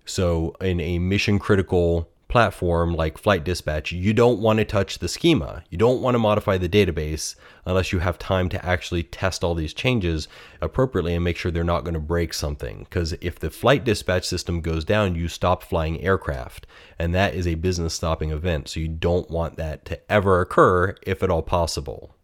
So, 0.04 0.54
in 0.61 0.80
a 0.80 0.99
mission 0.99 1.38
critical 1.38 2.09
platform 2.31 2.95
like 2.95 3.19
Flight 3.19 3.45
Dispatch, 3.45 3.93
you 3.93 4.15
don't 4.15 4.41
want 4.41 4.59
to 4.59 4.65
touch 4.65 4.99
the 4.99 5.09
schema. 5.09 5.65
You 5.69 5.77
don't 5.77 6.01
want 6.01 6.15
to 6.15 6.19
modify 6.19 6.57
the 6.57 6.69
database 6.69 7.35
unless 7.67 7.93
you 7.93 7.99
have 7.99 8.19
time 8.19 8.49
to 8.51 8.65
actually 8.65 9.03
test 9.03 9.45
all 9.45 9.55
these 9.55 9.75
changes 9.75 10.29
appropriately 10.61 11.15
and 11.15 11.25
make 11.25 11.37
sure 11.37 11.51
they're 11.51 11.65
not 11.65 11.85
going 11.85 11.95
to 11.95 12.01
break 12.01 12.33
something. 12.33 12.81
Because 12.85 13.13
if 13.21 13.39
the 13.39 13.51
flight 13.51 13.85
dispatch 13.85 14.25
system 14.25 14.61
goes 14.61 14.85
down, 14.85 15.15
you 15.17 15.29
stop 15.29 15.63
flying 15.63 16.01
aircraft. 16.01 16.67
And 16.99 17.15
that 17.15 17.35
is 17.35 17.47
a 17.47 17.57
business 17.57 17.95
stopping 17.95 18.31
event. 18.31 18.69
So 18.69 18.81
you 18.81 18.89
don't 18.89 19.31
want 19.31 19.57
that 19.57 19.85
to 19.87 20.01
ever 20.11 20.41
occur 20.41 20.95
if 21.03 21.23
at 21.23 21.31
all 21.31 21.43
possible. 21.43 22.15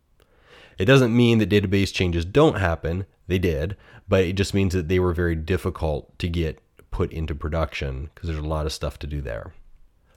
It 0.78 0.84
doesn't 0.84 1.16
mean 1.16 1.38
that 1.38 1.50
database 1.50 1.92
changes 1.92 2.24
don't 2.24 2.58
happen, 2.58 3.06
they 3.26 3.38
did, 3.38 3.76
but 4.08 4.24
it 4.24 4.34
just 4.34 4.54
means 4.54 4.72
that 4.74 4.88
they 4.88 5.00
were 5.00 5.12
very 5.12 5.34
difficult 5.34 6.18
to 6.18 6.28
get 6.28 6.60
put 6.90 7.12
into 7.12 7.34
production 7.34 8.10
because 8.14 8.28
there's 8.28 8.42
a 8.42 8.46
lot 8.46 8.66
of 8.66 8.72
stuff 8.72 8.98
to 9.00 9.06
do 9.06 9.20
there. 9.20 9.52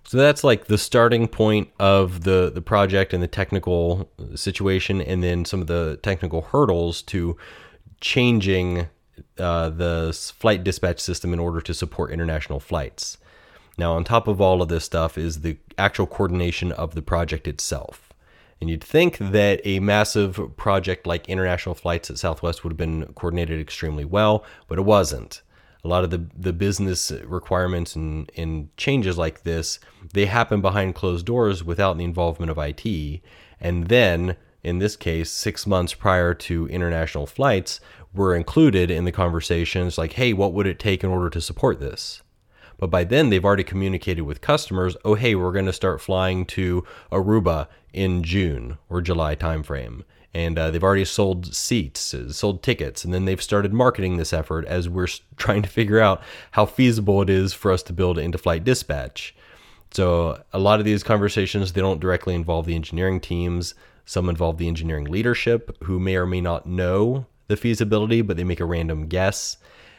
So 0.10 0.18
that's 0.18 0.44
like 0.44 0.66
the 0.66 0.80
starting 0.80 1.28
point 1.28 1.70
of 1.78 2.24
the 2.24 2.50
the 2.52 2.64
project 2.64 3.14
and 3.14 3.22
the 3.22 3.28
technical 3.28 4.10
situation, 4.34 5.02
and 5.02 5.22
then 5.22 5.46
some 5.46 5.62
of 5.62 5.68
the 5.68 6.00
technical 6.02 6.42
hurdles 6.42 7.04
to 7.04 7.38
changing 8.02 8.88
uh, 9.38 9.70
the 9.70 10.12
flight 10.36 10.64
dispatch 10.64 11.00
system 11.00 11.32
in 11.32 11.38
order 11.38 11.62
to 11.62 11.76
support 11.76 12.12
international 12.12 12.60
flights. 12.60 13.20
Now, 13.78 13.94
on 13.94 14.04
top 14.04 14.28
of 14.28 14.42
all 14.42 14.64
of 14.64 14.68
this 14.68 14.84
stuff 14.84 15.16
is 15.16 15.42
the 15.42 15.58
actual 15.78 16.08
coordination 16.08 16.72
of 16.72 16.96
the 16.96 17.04
project 17.04 17.48
itself. 17.48 18.12
And 18.60 18.68
you'd 18.68 18.84
think 18.84 19.20
that 19.20 19.62
a 19.64 19.80
massive 19.80 20.58
project 20.58 21.06
like 21.06 21.30
international 21.30 21.76
flights 21.76 22.10
at 22.10 22.18
Southwest 22.18 22.64
would 22.64 22.72
have 22.72 22.78
been 22.78 23.14
coordinated 23.14 23.62
extremely 23.62 24.06
well, 24.06 24.44
but 24.68 24.80
it 24.80 24.86
wasn't 24.86 25.44
a 25.84 25.88
lot 25.88 26.04
of 26.04 26.10
the, 26.10 26.26
the 26.38 26.54
business 26.54 27.12
requirements 27.24 27.96
and, 27.96 28.32
and 28.36 28.76
changes 28.76 29.18
like 29.18 29.44
this, 29.44 29.80
they 30.14 30.26
happen 30.26 30.62
behind 30.62 30.96
closed 30.96 31.26
doors 31.26 31.64
without 31.64 31.98
the 31.98 32.04
involvement 32.04 32.52
of 32.52 32.58
IT. 32.58 33.22
And 33.62 33.88
then, 33.88 34.36
in 34.64 34.80
this 34.80 34.96
case, 34.96 35.32
six 35.32 35.66
months 35.66 35.94
prior 35.94 36.34
to 36.34 36.68
international 36.68 37.26
flights, 37.26 37.80
were 38.14 38.36
included 38.36 38.92
in 38.92 39.06
the 39.06 39.12
conversations 39.12 39.98
like, 39.98 40.14
hey, 40.14 40.34
what 40.34 40.54
would 40.54 40.68
it 40.68 40.80
take 40.80 41.04
in 41.04 41.10
order 41.10 41.30
to 41.30 41.42
support 41.42 41.80
this? 41.80 42.22
But 42.78 42.90
by 42.90 43.04
then, 43.04 43.30
they've 43.30 43.44
already 43.44 43.64
communicated 43.64 44.22
with 44.22 44.42
customers, 44.42 44.98
oh, 45.06 45.16
hey, 45.16 45.36
we're 45.36 45.52
going 45.52 45.66
to 45.66 45.74
start 45.74 46.02
flying 46.02 46.46
to 46.48 46.86
Aruba 47.12 47.68
in 47.94 48.24
June 48.24 48.78
or 48.90 49.02
July 49.02 49.36
timeframe 49.36 50.04
and 50.34 50.60
uh, 50.60 50.70
they've 50.70 50.84
already 50.84 51.06
sold 51.06 51.54
seats, 51.54 52.14
sold 52.30 52.62
tickets, 52.62 53.04
and 53.04 53.14
then 53.14 53.26
they've 53.26 53.42
started 53.42 53.74
marketing 53.74 54.18
this 54.18 54.34
effort 54.34 54.66
as 54.66 54.88
we're 54.88 55.08
trying 55.38 55.62
to 55.62 55.70
figure 55.70 56.00
out 56.00 56.22
how 56.52 56.66
feasible 56.66 57.22
it 57.22 57.30
is 57.30 57.54
for 57.54 57.72
us 57.72 57.84
to 57.84 57.94
build 57.94 58.18
into 58.18 58.38
flight 58.38 58.64
dispatch. 58.64 59.36
So 59.92 60.42
a 60.54 60.60
lot 60.60 60.80
of 60.80 60.86
these 60.86 61.04
conversations 61.04 61.74
they 61.74 61.82
don't 61.82 62.00
directly 62.00 62.36
involve 62.36 62.66
the 62.66 62.76
engineering 62.76 63.20
teams. 63.20 63.74
Some 64.06 64.30
involve 64.30 64.58
the 64.58 64.68
engineering 64.68 65.06
leadership 65.06 65.76
who 65.84 66.00
may 66.00 66.16
or 66.16 66.26
may 66.26 66.42
not 66.42 66.68
know 66.68 67.26
the 67.48 67.58
feasibility, 67.58 68.22
but 68.22 68.38
they 68.38 68.44
make 68.44 68.60
a 68.60 68.66
random 68.66 69.08
guess. 69.08 69.58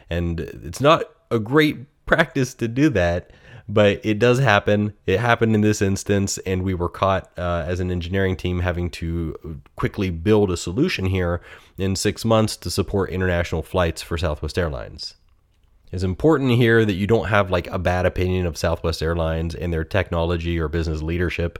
And 0.09 0.39
it's 0.39 0.81
not 0.81 1.03
a 1.29 1.39
great 1.39 1.77
practice 2.05 2.53
to 2.55 2.67
do 2.67 2.89
that 2.89 3.31
but 3.67 3.99
it 4.03 4.19
does 4.19 4.39
happen. 4.39 4.93
It 5.05 5.19
happened 5.19 5.55
in 5.55 5.61
this 5.61 5.81
instance, 5.81 6.37
and 6.39 6.63
we 6.63 6.73
were 6.73 6.89
caught 6.89 7.31
uh, 7.37 7.63
as 7.67 7.79
an 7.79 7.91
engineering 7.91 8.35
team 8.35 8.59
having 8.59 8.89
to 8.91 9.61
quickly 9.75 10.09
build 10.09 10.51
a 10.51 10.57
solution 10.57 11.05
here 11.05 11.41
in 11.77 11.95
six 11.95 12.25
months 12.25 12.57
to 12.57 12.69
support 12.69 13.09
international 13.09 13.61
flights 13.61 14.01
for 14.01 14.17
Southwest 14.17 14.57
Airlines. 14.57 15.15
It's 15.91 16.03
important 16.03 16.51
here 16.51 16.85
that 16.85 16.93
you 16.93 17.05
don't 17.05 17.27
have 17.27 17.51
like 17.51 17.67
a 17.67 17.77
bad 17.77 18.05
opinion 18.05 18.45
of 18.45 18.57
Southwest 18.57 19.03
Airlines 19.03 19.53
and 19.53 19.73
their 19.73 19.83
technology 19.83 20.57
or 20.57 20.69
business 20.69 21.01
leadership 21.01 21.59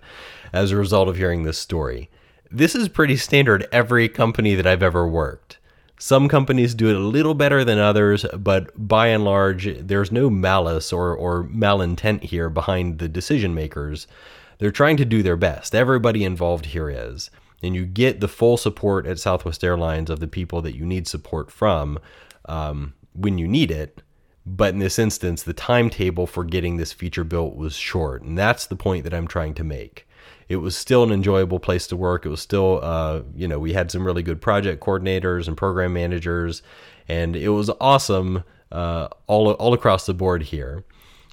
as 0.54 0.72
a 0.72 0.78
result 0.78 1.10
of 1.10 1.18
hearing 1.18 1.44
this 1.44 1.58
story. 1.58 2.10
This 2.50 2.76
is 2.76 2.88
pretty 2.88 3.18
standard 3.18 3.68
every 3.72 4.08
company 4.08 4.56
that 4.56 4.68
I've 4.68 4.84
ever 4.84 5.08
worked. 5.08 5.58
Some 6.02 6.30
companies 6.30 6.74
do 6.74 6.90
it 6.90 6.96
a 6.96 7.00
little 7.00 7.36
better 7.36 7.64
than 7.64 7.78
others, 7.78 8.26
but 8.36 8.72
by 8.76 9.10
and 9.10 9.24
large, 9.24 9.70
there's 9.78 10.12
no 10.12 10.32
malice 10.32 10.92
or, 10.92 11.16
or 11.16 11.44
malintent 11.44 12.24
here 12.24 12.50
behind 12.50 12.98
the 12.98 13.08
decision 13.08 13.54
makers. 13.54 14.08
They're 14.58 14.72
trying 14.72 14.98
to 14.98 15.06
do 15.06 15.22
their 15.22 15.38
best. 15.38 15.76
Everybody 15.76 16.24
involved 16.24 16.66
here 16.66 16.90
is. 16.90 17.30
And 17.62 17.76
you 17.76 17.86
get 17.86 18.20
the 18.20 18.28
full 18.28 18.58
support 18.58 19.06
at 19.06 19.20
Southwest 19.20 19.64
Airlines 19.64 20.10
of 20.10 20.20
the 20.20 20.28
people 20.28 20.64
that 20.64 20.76
you 20.76 20.88
need 20.88 21.08
support 21.08 21.52
from 21.52 22.00
um, 22.46 22.96
when 23.14 23.38
you 23.38 23.48
need 23.48 23.70
it. 23.70 24.02
But 24.46 24.74
in 24.74 24.80
this 24.80 24.98
instance, 24.98 25.44
the 25.44 25.54
timetable 25.54 26.26
for 26.26 26.44
getting 26.44 26.78
this 26.78 26.94
feature 26.94 27.24
built 27.24 27.56
was 27.56 27.76
short. 27.76 28.24
And 28.24 28.38
that's 28.38 28.66
the 28.66 28.76
point 28.76 29.04
that 29.04 29.14
I'm 29.14 29.28
trying 29.28 29.54
to 29.56 29.64
make 29.64 30.08
it 30.52 30.58
was 30.58 30.76
still 30.76 31.02
an 31.04 31.14
enjoyable 31.14 31.60
place 31.60 31.88
to 31.88 31.96
work. 31.96 32.26
It 32.26 32.30
was 32.30 32.42
still, 32.42 32.82
uh, 32.84 33.22
you 33.34 33.48
know, 33.48 33.58
we 33.58 33.72
had 33.72 33.90
some 33.90 34.06
really 34.06 34.22
good 34.22 34.42
project 34.42 34.84
coordinators 34.84 35.48
and 35.48 35.56
program 35.56 35.94
managers, 35.94 36.62
and 37.08 37.38
it 37.38 37.50
was 37.50 37.70
awesome 37.80 38.44
uh, 38.70 39.08
all 39.28 39.52
all 39.54 39.74
across 39.74 40.06
the 40.06 40.14
board 40.14 40.44
here. 40.44 40.84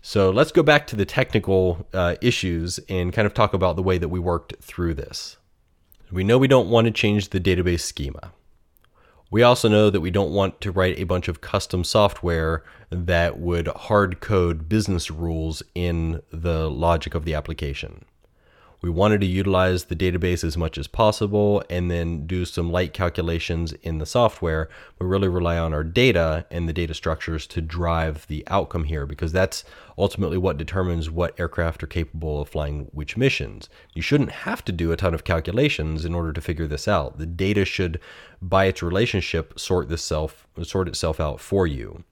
So 0.02 0.30
let's 0.30 0.52
go 0.52 0.62
back 0.62 0.86
to 0.88 0.96
the 0.96 1.04
technical 1.04 1.84
uh, 1.92 2.14
issues 2.22 2.78
and 2.88 3.12
kind 3.12 3.26
of 3.26 3.34
talk 3.34 3.54
about 3.54 3.74
the 3.74 3.82
way 3.82 3.98
that 3.98 4.08
we 4.08 4.20
worked 4.20 4.54
through 4.62 4.94
this. 4.94 5.36
We 6.12 6.22
know 6.22 6.38
we 6.38 6.46
don't 6.46 6.70
want 6.70 6.84
to 6.84 6.92
change 6.92 7.30
the 7.30 7.40
database 7.40 7.80
schema. 7.80 8.32
We 9.30 9.42
also 9.42 9.68
know 9.68 9.90
that 9.90 10.00
we 10.00 10.10
don't 10.10 10.32
want 10.32 10.60
to 10.62 10.72
write 10.72 10.98
a 10.98 11.04
bunch 11.04 11.28
of 11.28 11.42
custom 11.42 11.84
software 11.84 12.64
that 12.88 13.38
would 13.38 13.68
hard 13.68 14.20
code 14.20 14.68
business 14.68 15.10
rules 15.10 15.62
in 15.74 16.22
the 16.32 16.70
logic 16.70 17.14
of 17.14 17.26
the 17.26 17.34
application. 17.34 18.06
We 18.80 18.90
wanted 18.90 19.20
to 19.22 19.26
utilize 19.26 19.84
the 19.84 19.96
database 19.96 20.44
as 20.44 20.56
much 20.56 20.78
as 20.78 20.86
possible 20.86 21.62
and 21.68 21.90
then 21.90 22.26
do 22.26 22.44
some 22.44 22.70
light 22.70 22.94
calculations 22.94 23.72
in 23.82 23.98
the 23.98 24.06
software, 24.06 24.70
but 24.98 25.06
really 25.06 25.28
rely 25.28 25.58
on 25.58 25.74
our 25.74 25.82
data 25.82 26.46
and 26.50 26.68
the 26.68 26.72
data 26.72 26.94
structures 26.94 27.46
to 27.48 27.60
drive 27.60 28.26
the 28.28 28.44
outcome 28.46 28.84
here 28.84 29.04
because 29.04 29.32
that's 29.32 29.64
ultimately 29.98 30.38
what 30.38 30.56
determines 30.56 31.10
what 31.10 31.38
aircraft 31.38 31.82
are 31.82 31.88
capable 31.88 32.40
of 32.40 32.48
flying 32.48 32.88
which 32.92 33.16
missions. 33.16 33.68
You 33.94 34.02
shouldn't 34.02 34.30
have 34.30 34.64
to 34.66 34.72
do 34.72 34.92
a 34.92 34.96
ton 34.96 35.12
of 35.12 35.24
calculations 35.24 36.04
in 36.04 36.14
order 36.14 36.32
to 36.32 36.40
figure 36.40 36.66
this 36.66 36.86
out. 36.86 37.18
The 37.18 37.26
data 37.26 37.64
should, 37.64 38.00
by 38.40 38.66
its 38.66 38.82
relationship, 38.82 39.58
sort 39.58 39.88
this 39.88 40.02
self 40.02 40.46
sort 40.62 40.88
itself 40.88 41.20
out 41.20 41.40
for 41.40 41.66
you. 41.66 42.04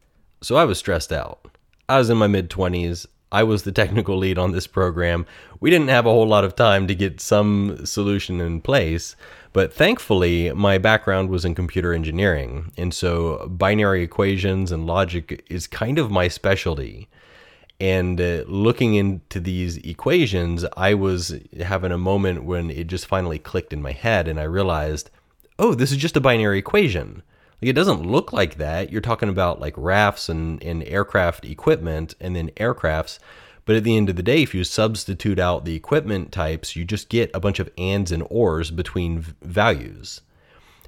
So 0.43 0.57
I 0.57 0.65
was 0.65 0.79
stressed 0.79 1.13
out. 1.13 1.49
I 1.89 1.99
was 1.99 2.11
in 2.11 2.19
my 2.19 2.27
mid 2.27 2.51
20s 2.51 3.07
I 3.33 3.43
was 3.43 3.65
the 3.65 3.73
technical 3.73 4.17
lead 4.17 4.39
on 4.39 4.53
this 4.53 4.67
program. 4.67 5.27
We 5.61 5.71
didn't 5.71 5.89
have 5.89 6.07
a 6.07 6.11
whole 6.11 6.27
lot 6.27 6.45
of 6.45 6.55
time 6.55 6.87
to 6.87 6.95
get 6.95 7.21
some 7.21 7.85
solution 7.85 8.41
in 8.41 8.61
place, 8.61 9.17
but 9.53 9.73
thankfully, 9.73 10.53
my 10.53 10.79
background 10.79 11.31
was 11.31 11.45
in 11.45 11.55
computer 11.55 11.93
engineering. 11.93 12.73
And 12.77 12.95
so 12.95 13.49
binary 13.49 14.03
equations 14.03 14.71
and 14.71 14.87
logic 14.87 15.45
is 15.51 15.67
kind 15.67 15.99
of 15.99 16.11
my 16.11 16.29
specialty. 16.29 17.09
And 17.79 18.21
uh, 18.21 18.45
looking 18.47 18.95
into 18.95 19.39
these 19.39 19.77
equations, 19.79 20.65
I 20.77 20.95
was 20.95 21.39
having 21.61 21.93
a 21.93 21.99
moment 21.99 22.45
when 22.45 22.71
it 22.71 22.87
just 22.87 23.07
finally 23.07 23.39
clicked 23.39 23.73
in 23.73 23.83
my 23.83 23.93
head 23.93 24.29
and 24.29 24.41
I 24.41 24.45
realized, 24.45 25.11
oh, 25.59 25.75
this 25.75 25.93
is 25.93 25.99
just 25.99 26.17
a 26.17 26.21
binary 26.21 26.59
equation. 26.59 27.23
Like 27.61 27.71
it 27.71 27.75
doesn't 27.75 28.07
look 28.07 28.33
like 28.33 28.57
that. 28.57 28.91
You're 28.91 29.01
talking 29.01 29.29
about 29.29 29.61
like 29.61 29.75
rafts 29.77 30.29
and, 30.29 30.63
and 30.63 30.85
aircraft 30.85 31.45
equipment 31.45 32.15
and 32.21 32.35
then 32.35 32.51
aircrafts. 32.51 33.19
But 33.65 33.77
at 33.77 33.85
the 33.85 33.97
end 33.97 34.09
of 34.09 34.17
the 34.17 34.23
day, 34.23 34.43
if 34.43 34.55
you 34.55 34.63
substitute 34.63 35.39
out 35.39 35.65
the 35.65 35.75
equipment 35.75 36.33
types, 36.33 36.77
you 36.77 36.85
just 36.85 37.09
get 37.09 37.31
a 37.35 37.41
bunch 37.41 37.59
of 37.59 37.71
ands 37.77 38.13
and 38.13 38.23
ors 38.31 38.71
between 38.71 39.21
v- 39.21 39.35
values. 39.43 40.21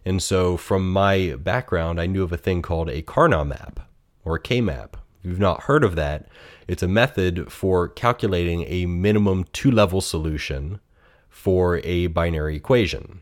And 0.04 0.22
so 0.22 0.56
from 0.56 0.90
my 0.92 1.34
background, 1.38 2.00
I 2.00 2.06
knew 2.06 2.22
of 2.22 2.32
a 2.32 2.36
thing 2.36 2.62
called 2.62 2.88
a 2.88 3.02
Karnaugh 3.02 3.46
map 3.46 3.80
or 4.24 4.36
a 4.36 4.40
K-map. 4.40 4.96
If 4.96 5.07
you've 5.28 5.38
not 5.38 5.62
heard 5.62 5.84
of 5.84 5.94
that, 5.96 6.26
it's 6.66 6.82
a 6.82 6.88
method 6.88 7.52
for 7.52 7.88
calculating 7.88 8.64
a 8.66 8.86
minimum 8.86 9.44
two-level 9.52 10.00
solution 10.00 10.80
for 11.28 11.80
a 11.84 12.08
binary 12.08 12.56
equation. 12.56 13.20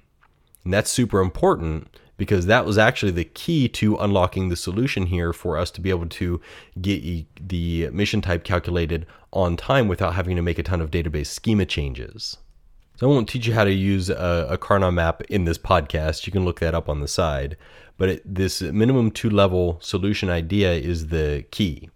And 0.64 0.72
that's 0.72 0.90
super 0.90 1.20
important 1.20 1.96
because 2.16 2.46
that 2.46 2.64
was 2.64 2.78
actually 2.78 3.12
the 3.12 3.24
key 3.24 3.68
to 3.68 3.96
unlocking 3.96 4.48
the 4.48 4.56
solution 4.56 5.06
here 5.06 5.32
for 5.32 5.58
us 5.58 5.70
to 5.72 5.80
be 5.80 5.90
able 5.90 6.08
to 6.08 6.40
get 6.80 7.26
the 7.48 7.90
mission 7.90 8.20
type 8.22 8.42
calculated 8.42 9.06
on 9.32 9.56
time 9.56 9.86
without 9.86 10.14
having 10.14 10.34
to 10.36 10.42
make 10.42 10.58
a 10.58 10.62
ton 10.62 10.80
of 10.80 10.90
database 10.90 11.26
schema 11.26 11.66
changes. 11.66 12.38
So 12.96 13.06
I 13.06 13.12
won't 13.12 13.28
teach 13.28 13.46
you 13.46 13.52
how 13.52 13.64
to 13.64 13.72
use 13.72 14.08
a, 14.08 14.46
a 14.48 14.56
Karnaugh 14.56 14.94
map 14.94 15.20
in 15.28 15.44
this 15.44 15.58
podcast. 15.58 16.26
You 16.26 16.32
can 16.32 16.46
look 16.46 16.60
that 16.60 16.74
up 16.74 16.88
on 16.88 17.00
the 17.00 17.08
side. 17.08 17.58
But 17.98 18.08
it, 18.08 18.34
this 18.34 18.62
minimum 18.62 19.10
two 19.10 19.28
level 19.28 19.78
solution 19.82 20.30
idea 20.30 20.72
is 20.72 21.08
the 21.08 21.44
key. 21.50 21.90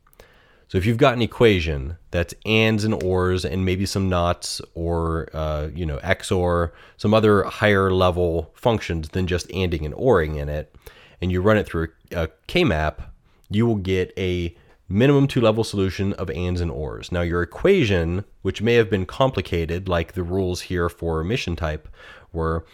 So 0.70 0.78
if 0.78 0.86
you've 0.86 0.98
got 0.98 1.14
an 1.14 1.22
equation 1.22 1.96
that's 2.12 2.32
ands 2.46 2.84
and 2.84 3.02
ors 3.02 3.44
and 3.44 3.64
maybe 3.64 3.86
some 3.86 4.08
nots 4.08 4.60
or 4.74 5.28
uh, 5.32 5.68
you 5.74 5.84
know 5.84 5.98
XOR, 5.98 6.70
some 6.96 7.12
other 7.12 7.42
higher 7.42 7.90
level 7.90 8.52
functions 8.54 9.08
than 9.08 9.26
just 9.26 9.48
anding 9.48 9.84
and 9.84 9.92
oring 9.94 10.36
in 10.36 10.48
it, 10.48 10.72
and 11.20 11.32
you 11.32 11.42
run 11.42 11.56
it 11.56 11.66
through 11.66 11.88
a 12.12 12.28
K-map, 12.46 13.02
you 13.48 13.66
will 13.66 13.74
get 13.78 14.12
a 14.16 14.56
minimum 14.88 15.26
two 15.26 15.40
level 15.40 15.64
solution 15.64 16.12
of 16.12 16.30
ands 16.30 16.60
and 16.60 16.70
ors. 16.70 17.10
Now 17.10 17.22
your 17.22 17.42
equation, 17.42 18.24
which 18.42 18.62
may 18.62 18.74
have 18.74 18.88
been 18.88 19.06
complicated, 19.06 19.88
like 19.88 20.12
the 20.12 20.22
rules 20.22 20.60
here 20.60 20.88
for 20.88 21.24
mission 21.24 21.56
type, 21.56 21.88
were 22.32 22.64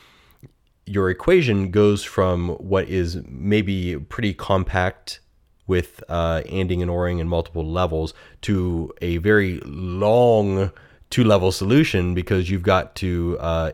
your 0.84 1.08
equation 1.08 1.70
goes 1.70 2.04
from 2.04 2.50
what 2.50 2.90
is 2.90 3.22
maybe 3.26 3.96
pretty 3.96 4.34
compact 4.34 5.20
with 5.66 6.02
uh, 6.08 6.42
anding 6.46 6.80
and 6.80 6.90
oring 6.90 7.18
in 7.18 7.28
multiple 7.28 7.64
levels 7.64 8.14
to 8.42 8.92
a 9.00 9.18
very 9.18 9.60
long 9.64 10.70
two 11.10 11.24
level 11.24 11.52
solution 11.52 12.14
because 12.14 12.50
you've 12.50 12.62
got 12.62 12.94
to 12.96 13.36
uh, 13.40 13.72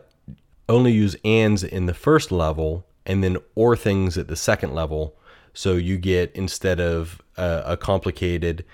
only 0.69 0.91
use 0.91 1.15
ands 1.23 1.63
in 1.63 1.85
the 1.85 1.93
first 1.93 2.31
level 2.31 2.85
and 3.05 3.23
then 3.23 3.37
or 3.55 3.75
things 3.75 4.17
at 4.17 4.27
the 4.27 4.35
second 4.35 4.73
level. 4.73 5.15
So 5.53 5.73
you 5.73 5.97
get 5.97 6.31
instead 6.33 6.79
of 6.79 7.21
a, 7.37 7.63
a 7.65 7.77
complicated 7.77 8.65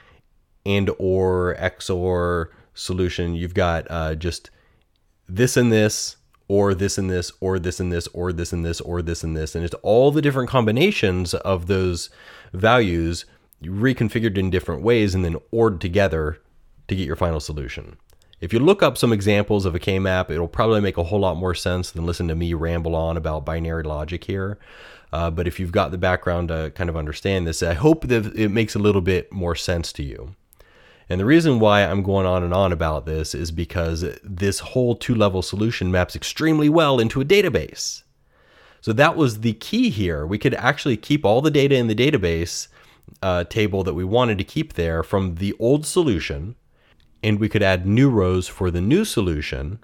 and 0.65 0.89
or 0.97 1.55
XOR 1.59 2.47
solution, 2.73 3.35
you've 3.35 3.53
got 3.53 3.87
uh, 3.89 4.15
just 4.15 4.49
this 5.27 5.57
and 5.57 5.71
this 5.71 6.17
or 6.49 6.73
this 6.73 6.97
and 6.97 7.09
this, 7.09 7.31
or 7.39 7.59
this 7.59 7.79
and 7.79 7.93
this, 7.93 8.07
or 8.07 8.33
this 8.33 8.51
and 8.51 8.65
this, 8.65 8.81
or 8.81 9.01
this 9.01 9.23
and 9.23 9.37
this. 9.37 9.55
And 9.55 9.63
it's 9.63 9.75
all 9.83 10.11
the 10.11 10.21
different 10.21 10.49
combinations 10.49 11.33
of 11.35 11.67
those 11.67 12.09
values 12.53 13.25
reconfigured 13.63 14.37
in 14.37 14.49
different 14.49 14.81
ways 14.81 15.13
and 15.13 15.25
then 15.25 15.37
ORed 15.51 15.81
together 15.81 16.41
to 16.87 16.95
get 16.95 17.05
your 17.05 17.15
final 17.15 17.39
solution. 17.39 17.97
If 18.41 18.53
you 18.53 18.59
look 18.59 18.81
up 18.81 18.97
some 18.97 19.11
examples 19.11 19.65
of 19.65 19.75
a 19.75 19.79
K-map, 19.79 20.31
it'll 20.31 20.47
probably 20.47 20.79
make 20.79 20.97
a 20.97 21.03
whole 21.03 21.19
lot 21.19 21.35
more 21.35 21.53
sense 21.53 21.91
than 21.91 22.05
listen 22.05 22.29
to 22.29 22.35
me 22.35 22.53
ramble 22.53 22.95
on 22.95 23.17
about 23.17 23.45
binary 23.45 23.83
logic 23.83 24.23
here. 24.23 24.57
Uh, 25.11 25.29
but 25.29 25.47
if 25.47 25.59
you've 25.59 25.71
got 25.71 25.91
the 25.91 25.97
background 25.97 26.47
to 26.47 26.71
kind 26.75 26.89
of 26.89 26.95
understand 26.95 27.45
this, 27.45 27.61
I 27.61 27.73
hope 27.73 28.07
that 28.07 28.27
it 28.37 28.49
makes 28.49 28.75
a 28.75 28.79
little 28.79 29.01
bit 29.01 29.31
more 29.33 29.55
sense 29.55 29.91
to 29.93 30.03
you. 30.03 30.35
And 31.09 31.19
the 31.19 31.25
reason 31.25 31.59
why 31.59 31.83
I'm 31.83 32.03
going 32.03 32.27
on 32.27 32.43
and 32.43 32.53
on 32.53 32.71
about 32.71 33.05
this 33.05 33.33
is 33.33 33.51
because 33.51 34.05
this 34.23 34.59
whole 34.59 34.95
two 34.95 35.15
level 35.15 35.41
solution 35.41 35.91
maps 35.91 36.15
extremely 36.15 36.69
well 36.69 36.99
into 36.99 37.19
a 37.19 37.25
database. 37.25 38.03
So 38.81 38.93
that 38.93 39.15
was 39.15 39.41
the 39.41 39.53
key 39.53 39.89
here. 39.89 40.25
We 40.25 40.37
could 40.37 40.53
actually 40.55 40.97
keep 40.97 41.25
all 41.25 41.41
the 41.41 41.51
data 41.51 41.75
in 41.75 41.87
the 41.87 41.95
database 41.95 42.67
uh, 43.21 43.43
table 43.45 43.83
that 43.83 43.93
we 43.93 44.03
wanted 44.03 44.37
to 44.37 44.43
keep 44.43 44.73
there 44.73 45.03
from 45.03 45.35
the 45.35 45.53
old 45.59 45.85
solution, 45.85 46.55
and 47.23 47.39
we 47.39 47.49
could 47.49 47.63
add 47.63 47.85
new 47.85 48.09
rows 48.09 48.47
for 48.47 48.71
the 48.71 48.81
new 48.81 49.03
solution. 49.03 49.79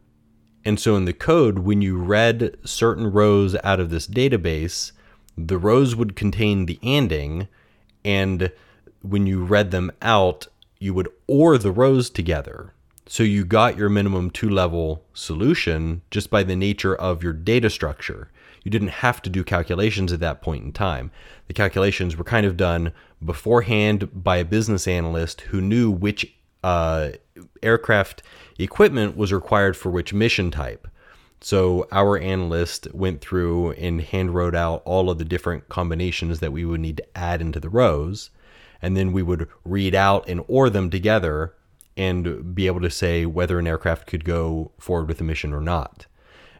And 0.63 0.79
so 0.79 0.95
in 0.95 1.05
the 1.05 1.13
code, 1.13 1.59
when 1.59 1.81
you 1.81 1.97
read 1.97 2.57
certain 2.63 3.11
rows 3.11 3.55
out 3.63 3.79
of 3.79 3.89
this 3.89 4.07
database, 4.07 4.91
the 5.37 5.57
rows 5.57 5.95
would 5.95 6.15
contain 6.15 6.65
the 6.65 6.79
anding, 6.81 7.47
and 8.03 8.51
when 9.01 9.27
you 9.27 9.43
read 9.43 9.71
them 9.71 9.91
out, 10.01 10.47
you 10.79 10.93
would 10.93 11.09
OR 11.27 11.57
the 11.57 11.71
rows 11.71 12.09
together. 12.09 12.73
So 13.07 13.21
you 13.21 13.45
got 13.45 13.77
your 13.77 13.89
minimum 13.89 14.31
two 14.31 14.49
level 14.49 15.03
solution 15.13 16.01
just 16.09 16.31
by 16.31 16.43
the 16.43 16.55
nature 16.55 16.95
of 16.95 17.21
your 17.21 17.33
data 17.33 17.69
structure. 17.69 18.31
You 18.65 18.71
didn't 18.71 18.89
have 18.89 19.21
to 19.21 19.29
do 19.29 19.45
calculations 19.45 20.11
at 20.11 20.19
that 20.19 20.41
point 20.41 20.65
in 20.65 20.73
time. 20.73 21.11
The 21.47 21.53
calculations 21.53 22.17
were 22.17 22.25
kind 22.25 22.45
of 22.45 22.57
done 22.57 22.91
beforehand 23.23 24.09
by 24.11 24.37
a 24.37 24.45
business 24.45 24.87
analyst 24.87 25.41
who 25.41 25.61
knew 25.61 25.89
which 25.89 26.35
uh, 26.63 27.11
aircraft 27.61 28.23
equipment 28.59 29.15
was 29.15 29.31
required 29.31 29.77
for 29.77 29.91
which 29.91 30.13
mission 30.13 30.51
type. 30.51 30.87
So 31.41 31.87
our 31.91 32.17
analyst 32.17 32.93
went 32.93 33.21
through 33.21 33.71
and 33.73 34.01
hand 34.01 34.33
wrote 34.33 34.55
out 34.55 34.81
all 34.83 35.09
of 35.11 35.19
the 35.19 35.25
different 35.25 35.69
combinations 35.69 36.39
that 36.39 36.51
we 36.51 36.65
would 36.65 36.81
need 36.81 36.97
to 36.97 37.17
add 37.17 37.39
into 37.39 37.59
the 37.59 37.69
rows 37.69 38.31
and 38.81 38.95
then 38.95 39.11
we 39.13 39.23
would 39.23 39.47
read 39.63 39.95
out 39.95 40.27
and 40.27 40.43
or 40.47 40.69
them 40.69 40.89
together 40.89 41.53
and 41.97 42.53
be 42.55 42.67
able 42.67 42.81
to 42.81 42.89
say 42.89 43.25
whether 43.25 43.57
an 43.57 43.67
aircraft 43.67 44.07
could 44.07 44.25
go 44.25 44.71
forward 44.79 45.07
with 45.07 45.17
the 45.17 45.23
mission 45.23 45.53
or 45.53 45.61
not. 45.61 46.07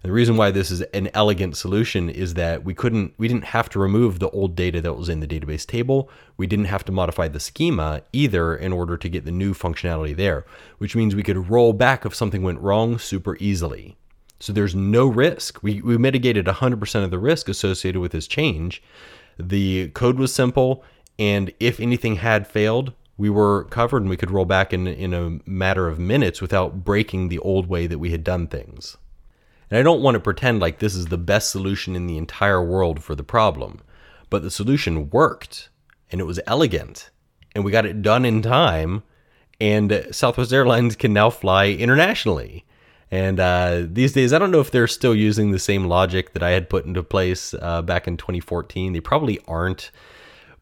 The 0.06 0.12
reason 0.12 0.38
why 0.38 0.52
this 0.52 0.70
is 0.70 0.82
an 0.82 1.10
elegant 1.16 1.58
solution 1.58 2.12
is 2.12 2.36
that 2.36 2.64
we 2.64 2.76
couldn't 2.76 3.16
we 3.18 3.28
didn't 3.28 3.46
have 3.46 3.70
to 3.70 3.80
remove 3.80 4.20
the 4.20 4.30
old 4.30 4.56
data 4.56 4.80
that 4.82 4.94
was 4.94 5.10
in 5.10 5.20
the 5.20 5.26
database 5.26 5.66
table. 5.66 6.12
We 6.38 6.46
didn't 6.46 6.66
have 6.66 6.86
to 6.86 6.92
modify 6.92 7.28
the 7.28 7.40
schema 7.40 8.04
either 8.14 8.56
in 8.56 8.72
order 8.72 8.98
to 8.98 9.10
get 9.10 9.26
the 9.26 9.32
new 9.32 9.56
functionality 9.56 10.16
there, 10.16 10.46
which 10.78 10.96
means 10.96 11.16
we 11.16 11.24
could 11.24 11.50
roll 11.50 11.74
back 11.74 12.06
if 12.06 12.14
something 12.14 12.44
went 12.44 12.60
wrong 12.60 13.00
super 13.00 13.36
easily. 13.40 13.98
So 14.40 14.54
there's 14.54 14.76
no 14.76 15.08
risk. 15.08 15.64
We, 15.64 15.82
we 15.82 15.98
mitigated 15.98 16.46
100% 16.46 17.04
of 17.04 17.10
the 17.10 17.18
risk 17.18 17.50
associated 17.50 18.00
with 18.00 18.12
this 18.12 18.28
change. 18.28 18.84
The 19.40 19.88
code 19.90 20.20
was 20.20 20.32
simple 20.32 20.84
and 21.18 21.52
if 21.60 21.80
anything 21.80 22.18
had 22.18 22.46
failed, 22.46 22.94
we 23.18 23.32
were 23.32 23.64
covered 23.64 24.04
and 24.04 24.10
we 24.12 24.18
could 24.18 24.30
roll 24.30 24.46
back 24.46 24.72
in, 24.72 24.86
in 24.86 25.16
a 25.16 25.40
matter 25.50 25.88
of 25.88 25.98
minutes 25.98 26.42
without 26.42 26.84
breaking 26.84 27.30
the 27.30 27.40
old 27.40 27.66
way 27.66 27.88
that 27.88 27.98
we 27.98 28.12
had 28.12 28.24
done 28.24 28.46
things. 28.46 28.98
And 29.70 29.80
I 29.80 29.84
don't 29.84 30.02
want 30.02 30.16
to 30.16 30.20
pretend 30.20 30.60
like 30.60 30.80
this 30.80 30.96
is 30.96 31.08
the 31.08 31.18
best 31.18 31.50
solution 31.52 31.96
in 31.96 32.08
the 32.08 32.18
entire 32.18 32.64
world 32.64 33.04
for 33.04 33.16
the 33.16 33.24
problem, 33.24 33.82
but 34.30 34.44
the 34.44 34.52
solution 34.52 35.10
worked 35.10 35.70
and 36.12 36.22
it 36.22 36.26
was 36.26 36.40
elegant 36.46 37.10
and 37.56 37.64
we 37.64 37.72
got 37.72 37.86
it 37.86 38.02
done 38.02 38.26
in 38.26 38.42
time. 38.42 39.04
And 39.60 40.08
Southwest 40.12 40.52
Airlines 40.52 40.96
can 40.96 41.14
now 41.14 41.30
fly 41.30 41.68
internationally. 41.68 42.66
And 43.10 43.40
uh, 43.40 43.84
these 43.86 44.12
days, 44.12 44.34
I 44.34 44.40
don't 44.40 44.52
know 44.52 44.60
if 44.60 44.72
they're 44.72 44.88
still 44.88 45.16
using 45.16 45.52
the 45.52 45.60
same 45.60 45.86
logic 45.86 46.34
that 46.34 46.44
I 46.44 46.50
had 46.50 46.70
put 46.70 46.86
into 46.86 47.02
place 47.02 47.54
uh, 47.54 47.82
back 47.82 48.08
in 48.08 48.18
2014. 48.18 48.92
They 48.92 49.00
probably 49.00 49.40
aren't 49.48 49.92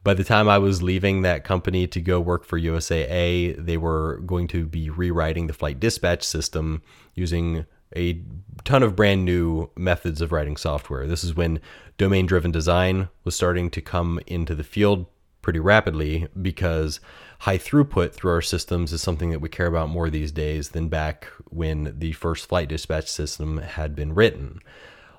by 0.03 0.13
the 0.13 0.23
time 0.23 0.49
I 0.49 0.57
was 0.57 0.83
leaving 0.83 1.21
that 1.21 1.43
company 1.43 1.87
to 1.87 2.01
go 2.01 2.19
work 2.19 2.43
for 2.43 2.59
USAA, 2.59 3.55
they 3.63 3.77
were 3.77 4.17
going 4.25 4.47
to 4.49 4.65
be 4.65 4.89
rewriting 4.89 5.47
the 5.47 5.53
flight 5.53 5.79
dispatch 5.79 6.23
system 6.23 6.81
using 7.15 7.65
a 7.95 8.21
ton 8.63 8.83
of 8.83 8.95
brand 8.95 9.25
new 9.25 9.69
methods 9.75 10.21
of 10.21 10.31
writing 10.31 10.57
software. 10.57 11.07
This 11.07 11.23
is 11.23 11.35
when 11.35 11.59
domain 11.97 12.25
driven 12.25 12.51
design 12.51 13.09
was 13.23 13.35
starting 13.35 13.69
to 13.71 13.81
come 13.81 14.19
into 14.27 14.55
the 14.55 14.63
field 14.63 15.05
pretty 15.41 15.59
rapidly 15.59 16.27
because 16.41 16.99
high 17.39 17.57
throughput 17.57 18.13
through 18.13 18.31
our 18.31 18.41
systems 18.41 18.93
is 18.93 19.01
something 19.01 19.29
that 19.31 19.39
we 19.39 19.49
care 19.49 19.67
about 19.67 19.89
more 19.89 20.09
these 20.09 20.31
days 20.31 20.69
than 20.69 20.87
back 20.87 21.27
when 21.49 21.93
the 21.99 22.13
first 22.13 22.47
flight 22.47 22.69
dispatch 22.69 23.07
system 23.07 23.57
had 23.57 23.95
been 23.95 24.15
written. 24.15 24.59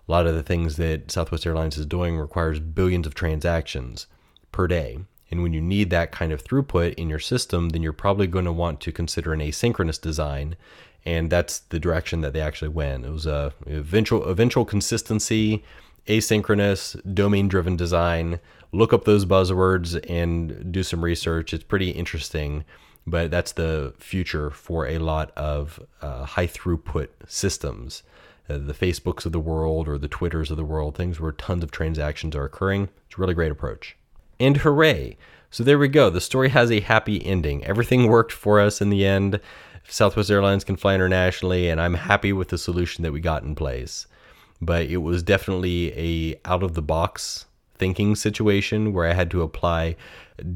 A 0.09 0.11
lot 0.11 0.27
of 0.27 0.35
the 0.35 0.43
things 0.43 0.77
that 0.77 1.11
Southwest 1.11 1.47
Airlines 1.47 1.77
is 1.77 1.87
doing 1.87 2.19
requires 2.19 2.61
billions 2.61 3.07
of 3.07 3.15
transactions 3.15 4.07
per 4.53 4.67
day. 4.67 4.99
And 5.31 5.43
when 5.43 5.53
you 5.53 5.61
need 5.61 5.91
that 5.91 6.13
kind 6.13 6.33
of 6.33 6.45
throughput 6.45 6.95
in 6.95 7.09
your 7.09 7.19
system, 7.19 7.71
then 7.71 7.83
you're 7.83 7.93
probably 7.93 8.27
going 8.27 8.45
to 8.45 8.53
want 8.53 8.81
to 8.81 8.93
consider 8.93 9.33
an 9.33 9.41
asynchronous 9.41 10.01
design. 10.01 10.57
And 11.07 11.31
that's 11.31 11.59
the 11.59 11.79
direction 11.79 12.23
that 12.23 12.33
they 12.33 12.41
actually 12.41 12.69
went. 12.69 13.05
It 13.05 13.11
was 13.11 13.27
a 13.27 13.53
eventual 13.67 14.25
eventual 14.25 14.65
consistency, 14.65 15.63
asynchronous, 16.07 17.15
domain 17.15 17.49
driven 17.49 17.77
design. 17.77 18.41
Look 18.73 18.93
up 18.93 19.05
those 19.05 19.25
buzzwords 19.25 20.03
and 20.11 20.73
do 20.73 20.83
some 20.83 21.05
research. 21.05 21.53
It's 21.53 21.65
pretty 21.65 21.91
interesting, 21.91 22.65
but 23.07 23.31
that's 23.31 23.53
the 23.53 23.95
future 23.99 24.51
for 24.51 24.87
a 24.87 24.99
lot 24.99 25.31
of 25.37 25.79
uh, 26.01 26.25
high 26.25 26.47
throughput 26.47 27.09
systems. 27.27 28.03
Uh, 28.49 28.59
the 28.59 28.75
Facebooks 28.75 29.25
of 29.25 29.33
the 29.33 29.41
world 29.41 29.89
or 29.89 29.97
the 29.97 30.09
Twitters 30.09 30.51
of 30.51 30.57
the 30.57 30.65
world, 30.65 30.97
things 30.97 31.19
where 31.19 31.33
tons 31.33 31.63
of 31.63 31.71
transactions 31.71 32.37
are 32.37 32.45
occurring. 32.45 32.89
It's 33.07 33.17
a 33.17 33.21
really 33.21 33.33
great 33.33 33.53
approach. 33.53 33.97
And 34.39 34.59
hooray! 34.59 35.17
So 35.51 35.63
there 35.63 35.79
we 35.79 35.89
go. 35.89 36.11
The 36.11 36.21
story 36.21 36.49
has 36.49 36.71
a 36.73 36.81
happy 36.81 37.25
ending. 37.25 37.65
Everything 37.65 38.09
worked 38.09 38.33
for 38.33 38.59
us 38.61 38.83
in 38.83 38.91
the 38.91 39.07
end. 39.07 39.41
Southwest 39.89 40.31
Airlines 40.31 40.65
can 40.65 40.77
fly 40.77 40.95
internationally, 40.95 41.69
and 41.69 41.81
I'm 41.81 41.95
happy 41.95 42.33
with 42.33 42.49
the 42.49 42.59
solution 42.59 43.03
that 43.03 43.13
we 43.13 43.21
got 43.21 43.43
in 43.43 43.55
place. 43.55 44.07
But 44.61 44.87
it 44.87 44.99
was 44.99 45.23
definitely 45.23 45.93
a 45.93 46.41
out 46.45 46.63
of 46.63 46.75
the 46.75 46.83
box 46.83 47.47
thinking 47.77 48.15
situation 48.15 48.93
where 48.93 49.07
I 49.09 49.15
had 49.15 49.31
to 49.33 49.43
apply 49.43 49.97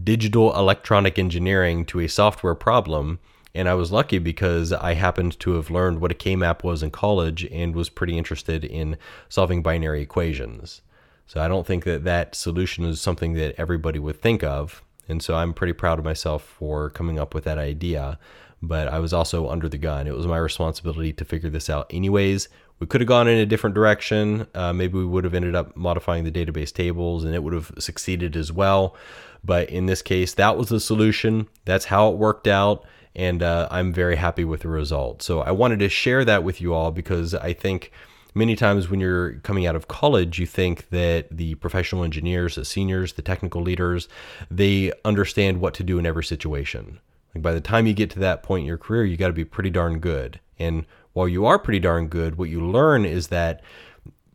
digital 0.02 0.56
electronic 0.56 1.18
engineering 1.18 1.84
to 1.86 2.00
a 2.00 2.08
software 2.08 2.54
problem 2.54 3.18
and 3.54 3.68
I 3.68 3.74
was 3.74 3.90
lucky 3.90 4.18
because 4.18 4.72
I 4.72 4.94
happened 4.94 5.38
to 5.40 5.54
have 5.54 5.70
learned 5.70 6.00
what 6.00 6.12
a 6.12 6.14
K 6.14 6.36
map 6.36 6.62
was 6.62 6.82
in 6.82 6.90
college 6.90 7.44
and 7.46 7.74
was 7.74 7.88
pretty 7.88 8.16
interested 8.16 8.64
in 8.64 8.96
solving 9.28 9.62
binary 9.62 10.02
equations. 10.02 10.82
So 11.26 11.40
I 11.40 11.48
don't 11.48 11.66
think 11.66 11.84
that 11.84 12.04
that 12.04 12.34
solution 12.34 12.84
is 12.84 13.00
something 13.00 13.34
that 13.34 13.54
everybody 13.58 13.98
would 13.98 14.20
think 14.20 14.42
of. 14.44 14.82
And 15.08 15.22
so 15.22 15.34
I'm 15.34 15.54
pretty 15.54 15.72
proud 15.72 15.98
of 15.98 16.04
myself 16.04 16.42
for 16.42 16.90
coming 16.90 17.18
up 17.18 17.34
with 17.34 17.44
that 17.44 17.58
idea. 17.58 18.18
But 18.60 18.88
I 18.88 18.98
was 18.98 19.12
also 19.12 19.48
under 19.48 19.68
the 19.68 19.78
gun. 19.78 20.06
It 20.06 20.14
was 20.14 20.26
my 20.26 20.38
responsibility 20.38 21.12
to 21.12 21.24
figure 21.24 21.50
this 21.50 21.70
out 21.70 21.86
anyways. 21.90 22.48
We 22.80 22.86
could 22.86 23.00
have 23.00 23.08
gone 23.08 23.28
in 23.28 23.38
a 23.38 23.46
different 23.46 23.74
direction. 23.74 24.46
Uh, 24.54 24.72
maybe 24.72 24.98
we 24.98 25.04
would 25.06 25.24
have 25.24 25.34
ended 25.34 25.54
up 25.54 25.76
modifying 25.76 26.24
the 26.24 26.32
database 26.32 26.72
tables 26.72 27.24
and 27.24 27.34
it 27.34 27.42
would 27.42 27.52
have 27.52 27.72
succeeded 27.78 28.36
as 28.36 28.52
well. 28.52 28.96
But 29.44 29.70
in 29.70 29.86
this 29.86 30.02
case, 30.02 30.34
that 30.34 30.56
was 30.56 30.68
the 30.68 30.80
solution. 30.80 31.48
That's 31.64 31.86
how 31.86 32.10
it 32.10 32.16
worked 32.16 32.46
out 32.46 32.84
and 33.18 33.42
uh, 33.42 33.66
I'm 33.70 33.92
very 33.92 34.16
happy 34.16 34.44
with 34.44 34.60
the 34.60 34.68
result. 34.68 35.22
So 35.22 35.40
I 35.40 35.50
wanted 35.50 35.80
to 35.80 35.88
share 35.88 36.24
that 36.24 36.44
with 36.44 36.60
you 36.60 36.72
all 36.72 36.92
because 36.92 37.34
I 37.34 37.52
think 37.52 37.90
many 38.32 38.54
times 38.54 38.88
when 38.88 39.00
you're 39.00 39.34
coming 39.40 39.66
out 39.66 39.74
of 39.74 39.88
college, 39.88 40.38
you 40.38 40.46
think 40.46 40.88
that 40.90 41.36
the 41.36 41.56
professional 41.56 42.04
engineers, 42.04 42.54
the 42.54 42.64
seniors, 42.64 43.14
the 43.14 43.22
technical 43.22 43.60
leaders, 43.60 44.08
they 44.50 44.92
understand 45.04 45.60
what 45.60 45.74
to 45.74 45.82
do 45.82 45.98
in 45.98 46.06
every 46.06 46.24
situation. 46.24 47.00
Like 47.34 47.42
by 47.42 47.52
the 47.52 47.60
time 47.60 47.86
you 47.86 47.94
get 47.94 48.10
to 48.10 48.18
that 48.20 48.42
point 48.42 48.62
in 48.62 48.66
your 48.66 48.78
career, 48.78 49.04
you 49.04 49.16
got 49.16 49.28
to 49.28 49.32
be 49.32 49.44
pretty 49.44 49.70
darn 49.70 49.98
good. 49.98 50.40
And 50.58 50.86
while 51.12 51.28
you 51.28 51.46
are 51.46 51.58
pretty 51.58 51.80
darn 51.80 52.08
good, 52.08 52.36
what 52.36 52.48
you 52.48 52.64
learn 52.64 53.04
is 53.04 53.28
that 53.28 53.62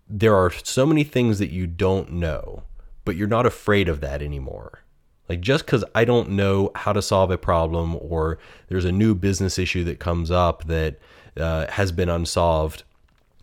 there 0.08 0.36
are 0.36 0.52
so 0.52 0.86
many 0.86 1.04
things 1.04 1.40
that 1.40 1.52
you 1.52 1.66
don't 1.66 2.14
know, 2.14 2.64
but 3.06 3.16
you're 3.16 3.28
not 3.28 3.46
afraid 3.46 3.90
of 3.90 4.02
that 4.02 4.22
anymore. 4.22 4.84
Like 5.30 5.42
just 5.42 5.66
because 5.66 5.84
I 5.96 6.06
don't 6.06 6.32
know 6.32 6.72
how 6.76 6.94
to 6.94 7.02
solve 7.02 7.32
a 7.32 7.38
problem 7.38 7.98
or 8.00 8.38
there's 8.68 8.86
a 8.86 8.92
new 8.92 9.16
business 9.16 9.58
issue 9.58 9.84
that 9.86 10.00
comes 10.00 10.30
up 10.30 10.66
that 10.66 11.00
uh, 11.38 11.68
has 11.72 11.92
been 11.92 12.10
unsolved, 12.10 12.84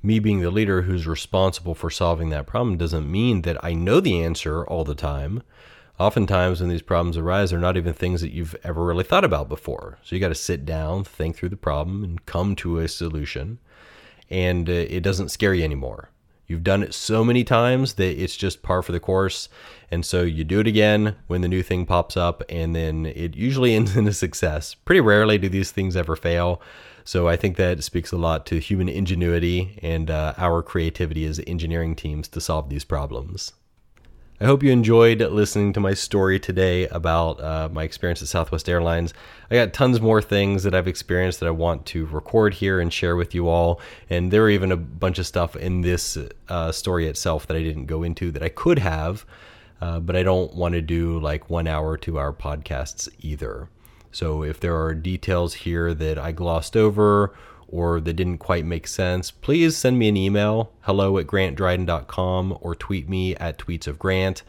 me 0.02 0.18
being 0.18 0.40
the 0.40 0.50
leader 0.50 0.82
who's 0.82 1.06
responsible 1.06 1.74
for 1.74 1.90
solving 1.90 2.30
that 2.30 2.46
problem 2.46 2.76
doesn't 2.76 3.10
mean 3.10 3.42
that 3.42 3.62
I 3.64 3.74
know 3.74 4.00
the 4.00 4.22
answer 4.22 4.64
all 4.64 4.84
the 4.84 4.94
time. 4.94 5.42
Oftentimes, 6.00 6.60
when 6.60 6.70
these 6.70 6.80
problems 6.80 7.18
arise, 7.18 7.50
they're 7.50 7.58
not 7.58 7.76
even 7.76 7.92
things 7.92 8.22
that 8.22 8.32
you've 8.32 8.56
ever 8.64 8.82
really 8.82 9.04
thought 9.04 9.22
about 9.22 9.50
before. 9.50 9.98
So 10.02 10.16
you 10.16 10.20
got 10.20 10.28
to 10.28 10.34
sit 10.34 10.64
down, 10.64 11.04
think 11.04 11.36
through 11.36 11.50
the 11.50 11.58
problem, 11.58 12.02
and 12.02 12.24
come 12.24 12.56
to 12.56 12.78
a 12.78 12.88
solution. 12.88 13.58
And 14.30 14.66
uh, 14.70 14.72
it 14.72 15.02
doesn't 15.02 15.28
scare 15.28 15.52
you 15.52 15.62
anymore. 15.62 16.08
You've 16.46 16.64
done 16.64 16.82
it 16.82 16.94
so 16.94 17.22
many 17.22 17.44
times 17.44 17.94
that 17.94 18.18
it's 18.18 18.34
just 18.34 18.62
par 18.62 18.80
for 18.80 18.92
the 18.92 18.98
course. 18.98 19.50
And 19.90 20.06
so 20.06 20.22
you 20.22 20.42
do 20.42 20.60
it 20.60 20.66
again 20.66 21.16
when 21.26 21.42
the 21.42 21.48
new 21.48 21.62
thing 21.62 21.84
pops 21.84 22.16
up, 22.16 22.42
and 22.48 22.74
then 22.74 23.04
it 23.04 23.36
usually 23.36 23.74
ends 23.76 23.94
in 23.94 24.08
a 24.08 24.14
success. 24.14 24.74
Pretty 24.74 25.02
rarely 25.02 25.36
do 25.36 25.50
these 25.50 25.70
things 25.70 25.96
ever 25.96 26.16
fail. 26.16 26.62
So 27.04 27.28
I 27.28 27.36
think 27.36 27.58
that 27.58 27.84
speaks 27.84 28.10
a 28.10 28.16
lot 28.16 28.46
to 28.46 28.58
human 28.58 28.88
ingenuity 28.88 29.78
and 29.82 30.10
uh, 30.10 30.32
our 30.38 30.62
creativity 30.62 31.26
as 31.26 31.42
engineering 31.46 31.94
teams 31.94 32.26
to 32.28 32.40
solve 32.40 32.70
these 32.70 32.84
problems. 32.84 33.52
I 34.42 34.46
hope 34.46 34.62
you 34.62 34.72
enjoyed 34.72 35.20
listening 35.20 35.74
to 35.74 35.80
my 35.80 35.92
story 35.92 36.40
today 36.40 36.88
about 36.88 37.42
uh, 37.42 37.68
my 37.70 37.82
experience 37.82 38.22
at 38.22 38.28
Southwest 38.28 38.70
Airlines. 38.70 39.12
I 39.50 39.56
got 39.56 39.74
tons 39.74 40.00
more 40.00 40.22
things 40.22 40.62
that 40.62 40.74
I've 40.74 40.88
experienced 40.88 41.40
that 41.40 41.46
I 41.46 41.50
want 41.50 41.84
to 41.86 42.06
record 42.06 42.54
here 42.54 42.80
and 42.80 42.90
share 42.90 43.16
with 43.16 43.34
you 43.34 43.50
all. 43.50 43.82
And 44.08 44.30
there 44.30 44.42
are 44.44 44.48
even 44.48 44.72
a 44.72 44.78
bunch 44.78 45.18
of 45.18 45.26
stuff 45.26 45.56
in 45.56 45.82
this 45.82 46.16
uh, 46.48 46.72
story 46.72 47.06
itself 47.06 47.48
that 47.48 47.56
I 47.58 47.62
didn't 47.62 47.84
go 47.84 48.02
into 48.02 48.30
that 48.30 48.42
I 48.42 48.48
could 48.48 48.78
have, 48.78 49.26
uh, 49.82 50.00
but 50.00 50.16
I 50.16 50.22
don't 50.22 50.54
want 50.54 50.72
to 50.72 50.80
do 50.80 51.20
like 51.20 51.50
one 51.50 51.66
hour, 51.66 51.98
two 51.98 52.18
hour 52.18 52.32
podcasts 52.32 53.10
either. 53.20 53.68
So 54.10 54.42
if 54.42 54.58
there 54.58 54.82
are 54.82 54.94
details 54.94 55.52
here 55.52 55.92
that 55.92 56.18
I 56.18 56.32
glossed 56.32 56.78
over 56.78 57.34
or 57.70 58.00
that 58.00 58.14
didn't 58.14 58.38
quite 58.38 58.64
make 58.64 58.86
sense, 58.86 59.30
please 59.30 59.76
send 59.76 59.98
me 59.98 60.08
an 60.08 60.16
email, 60.16 60.72
hello 60.82 61.18
at 61.18 61.26
grantdryden.com, 61.26 62.58
or 62.60 62.74
tweet 62.74 63.08
me 63.08 63.36
at 63.36 63.58
tweets 63.58 63.86
of 63.86 63.98
Grant. 63.98 64.42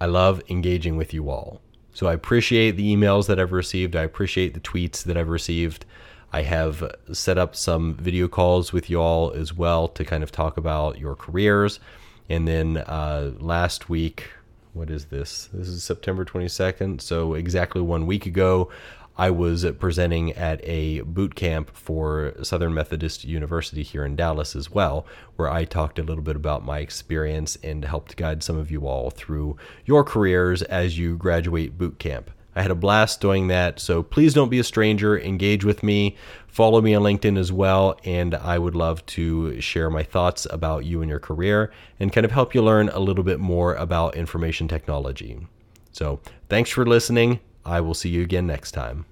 I 0.00 0.06
love 0.06 0.40
engaging 0.48 0.96
with 0.96 1.12
you 1.12 1.28
all. 1.28 1.60
So 1.92 2.06
I 2.06 2.12
appreciate 2.12 2.72
the 2.72 2.94
emails 2.94 3.26
that 3.26 3.40
I've 3.40 3.52
received. 3.52 3.96
I 3.96 4.02
appreciate 4.02 4.54
the 4.54 4.60
tweets 4.60 5.02
that 5.02 5.16
I've 5.16 5.28
received. 5.28 5.84
I 6.32 6.42
have 6.42 6.88
set 7.12 7.38
up 7.38 7.56
some 7.56 7.94
video 7.94 8.28
calls 8.28 8.72
with 8.72 8.88
you 8.88 9.00
all 9.00 9.32
as 9.32 9.52
well 9.52 9.88
to 9.88 10.04
kind 10.04 10.22
of 10.22 10.30
talk 10.30 10.56
about 10.56 10.98
your 10.98 11.16
careers. 11.16 11.80
And 12.28 12.46
then 12.46 12.76
uh, 12.76 13.32
last 13.38 13.88
week, 13.88 14.30
what 14.74 14.90
is 14.90 15.06
this? 15.06 15.48
This 15.52 15.66
is 15.66 15.82
September 15.82 16.24
22nd. 16.24 17.00
So 17.00 17.34
exactly 17.34 17.80
one 17.80 18.06
week 18.06 18.26
ago, 18.26 18.70
I 19.18 19.30
was 19.30 19.66
presenting 19.80 20.32
at 20.34 20.60
a 20.62 21.00
boot 21.00 21.34
camp 21.34 21.74
for 21.74 22.34
Southern 22.42 22.72
Methodist 22.72 23.24
University 23.24 23.82
here 23.82 24.04
in 24.04 24.14
Dallas 24.14 24.54
as 24.54 24.70
well, 24.70 25.04
where 25.34 25.50
I 25.50 25.64
talked 25.64 25.98
a 25.98 26.04
little 26.04 26.22
bit 26.22 26.36
about 26.36 26.64
my 26.64 26.78
experience 26.78 27.58
and 27.64 27.84
helped 27.84 28.16
guide 28.16 28.44
some 28.44 28.56
of 28.56 28.70
you 28.70 28.86
all 28.86 29.10
through 29.10 29.56
your 29.84 30.04
careers 30.04 30.62
as 30.62 30.98
you 30.98 31.16
graduate 31.16 31.76
boot 31.76 31.98
camp. 31.98 32.30
I 32.54 32.62
had 32.62 32.70
a 32.70 32.76
blast 32.76 33.20
doing 33.20 33.48
that, 33.48 33.80
so 33.80 34.04
please 34.04 34.34
don't 34.34 34.50
be 34.50 34.60
a 34.60 34.64
stranger. 34.64 35.18
Engage 35.18 35.64
with 35.64 35.82
me. 35.82 36.16
Follow 36.46 36.80
me 36.80 36.94
on 36.94 37.02
LinkedIn 37.02 37.36
as 37.36 37.50
well, 37.50 37.98
and 38.04 38.36
I 38.36 38.58
would 38.58 38.76
love 38.76 39.04
to 39.06 39.60
share 39.60 39.90
my 39.90 40.04
thoughts 40.04 40.46
about 40.48 40.84
you 40.84 41.02
and 41.02 41.10
your 41.10 41.20
career 41.20 41.72
and 41.98 42.12
kind 42.12 42.24
of 42.24 42.30
help 42.30 42.54
you 42.54 42.62
learn 42.62 42.88
a 42.90 43.00
little 43.00 43.24
bit 43.24 43.40
more 43.40 43.74
about 43.74 44.14
information 44.14 44.68
technology. 44.68 45.44
So, 45.90 46.20
thanks 46.48 46.70
for 46.70 46.86
listening. 46.86 47.40
I 47.68 47.80
will 47.82 47.94
see 47.94 48.08
you 48.08 48.22
again 48.22 48.46
next 48.46 48.72
time. 48.72 49.04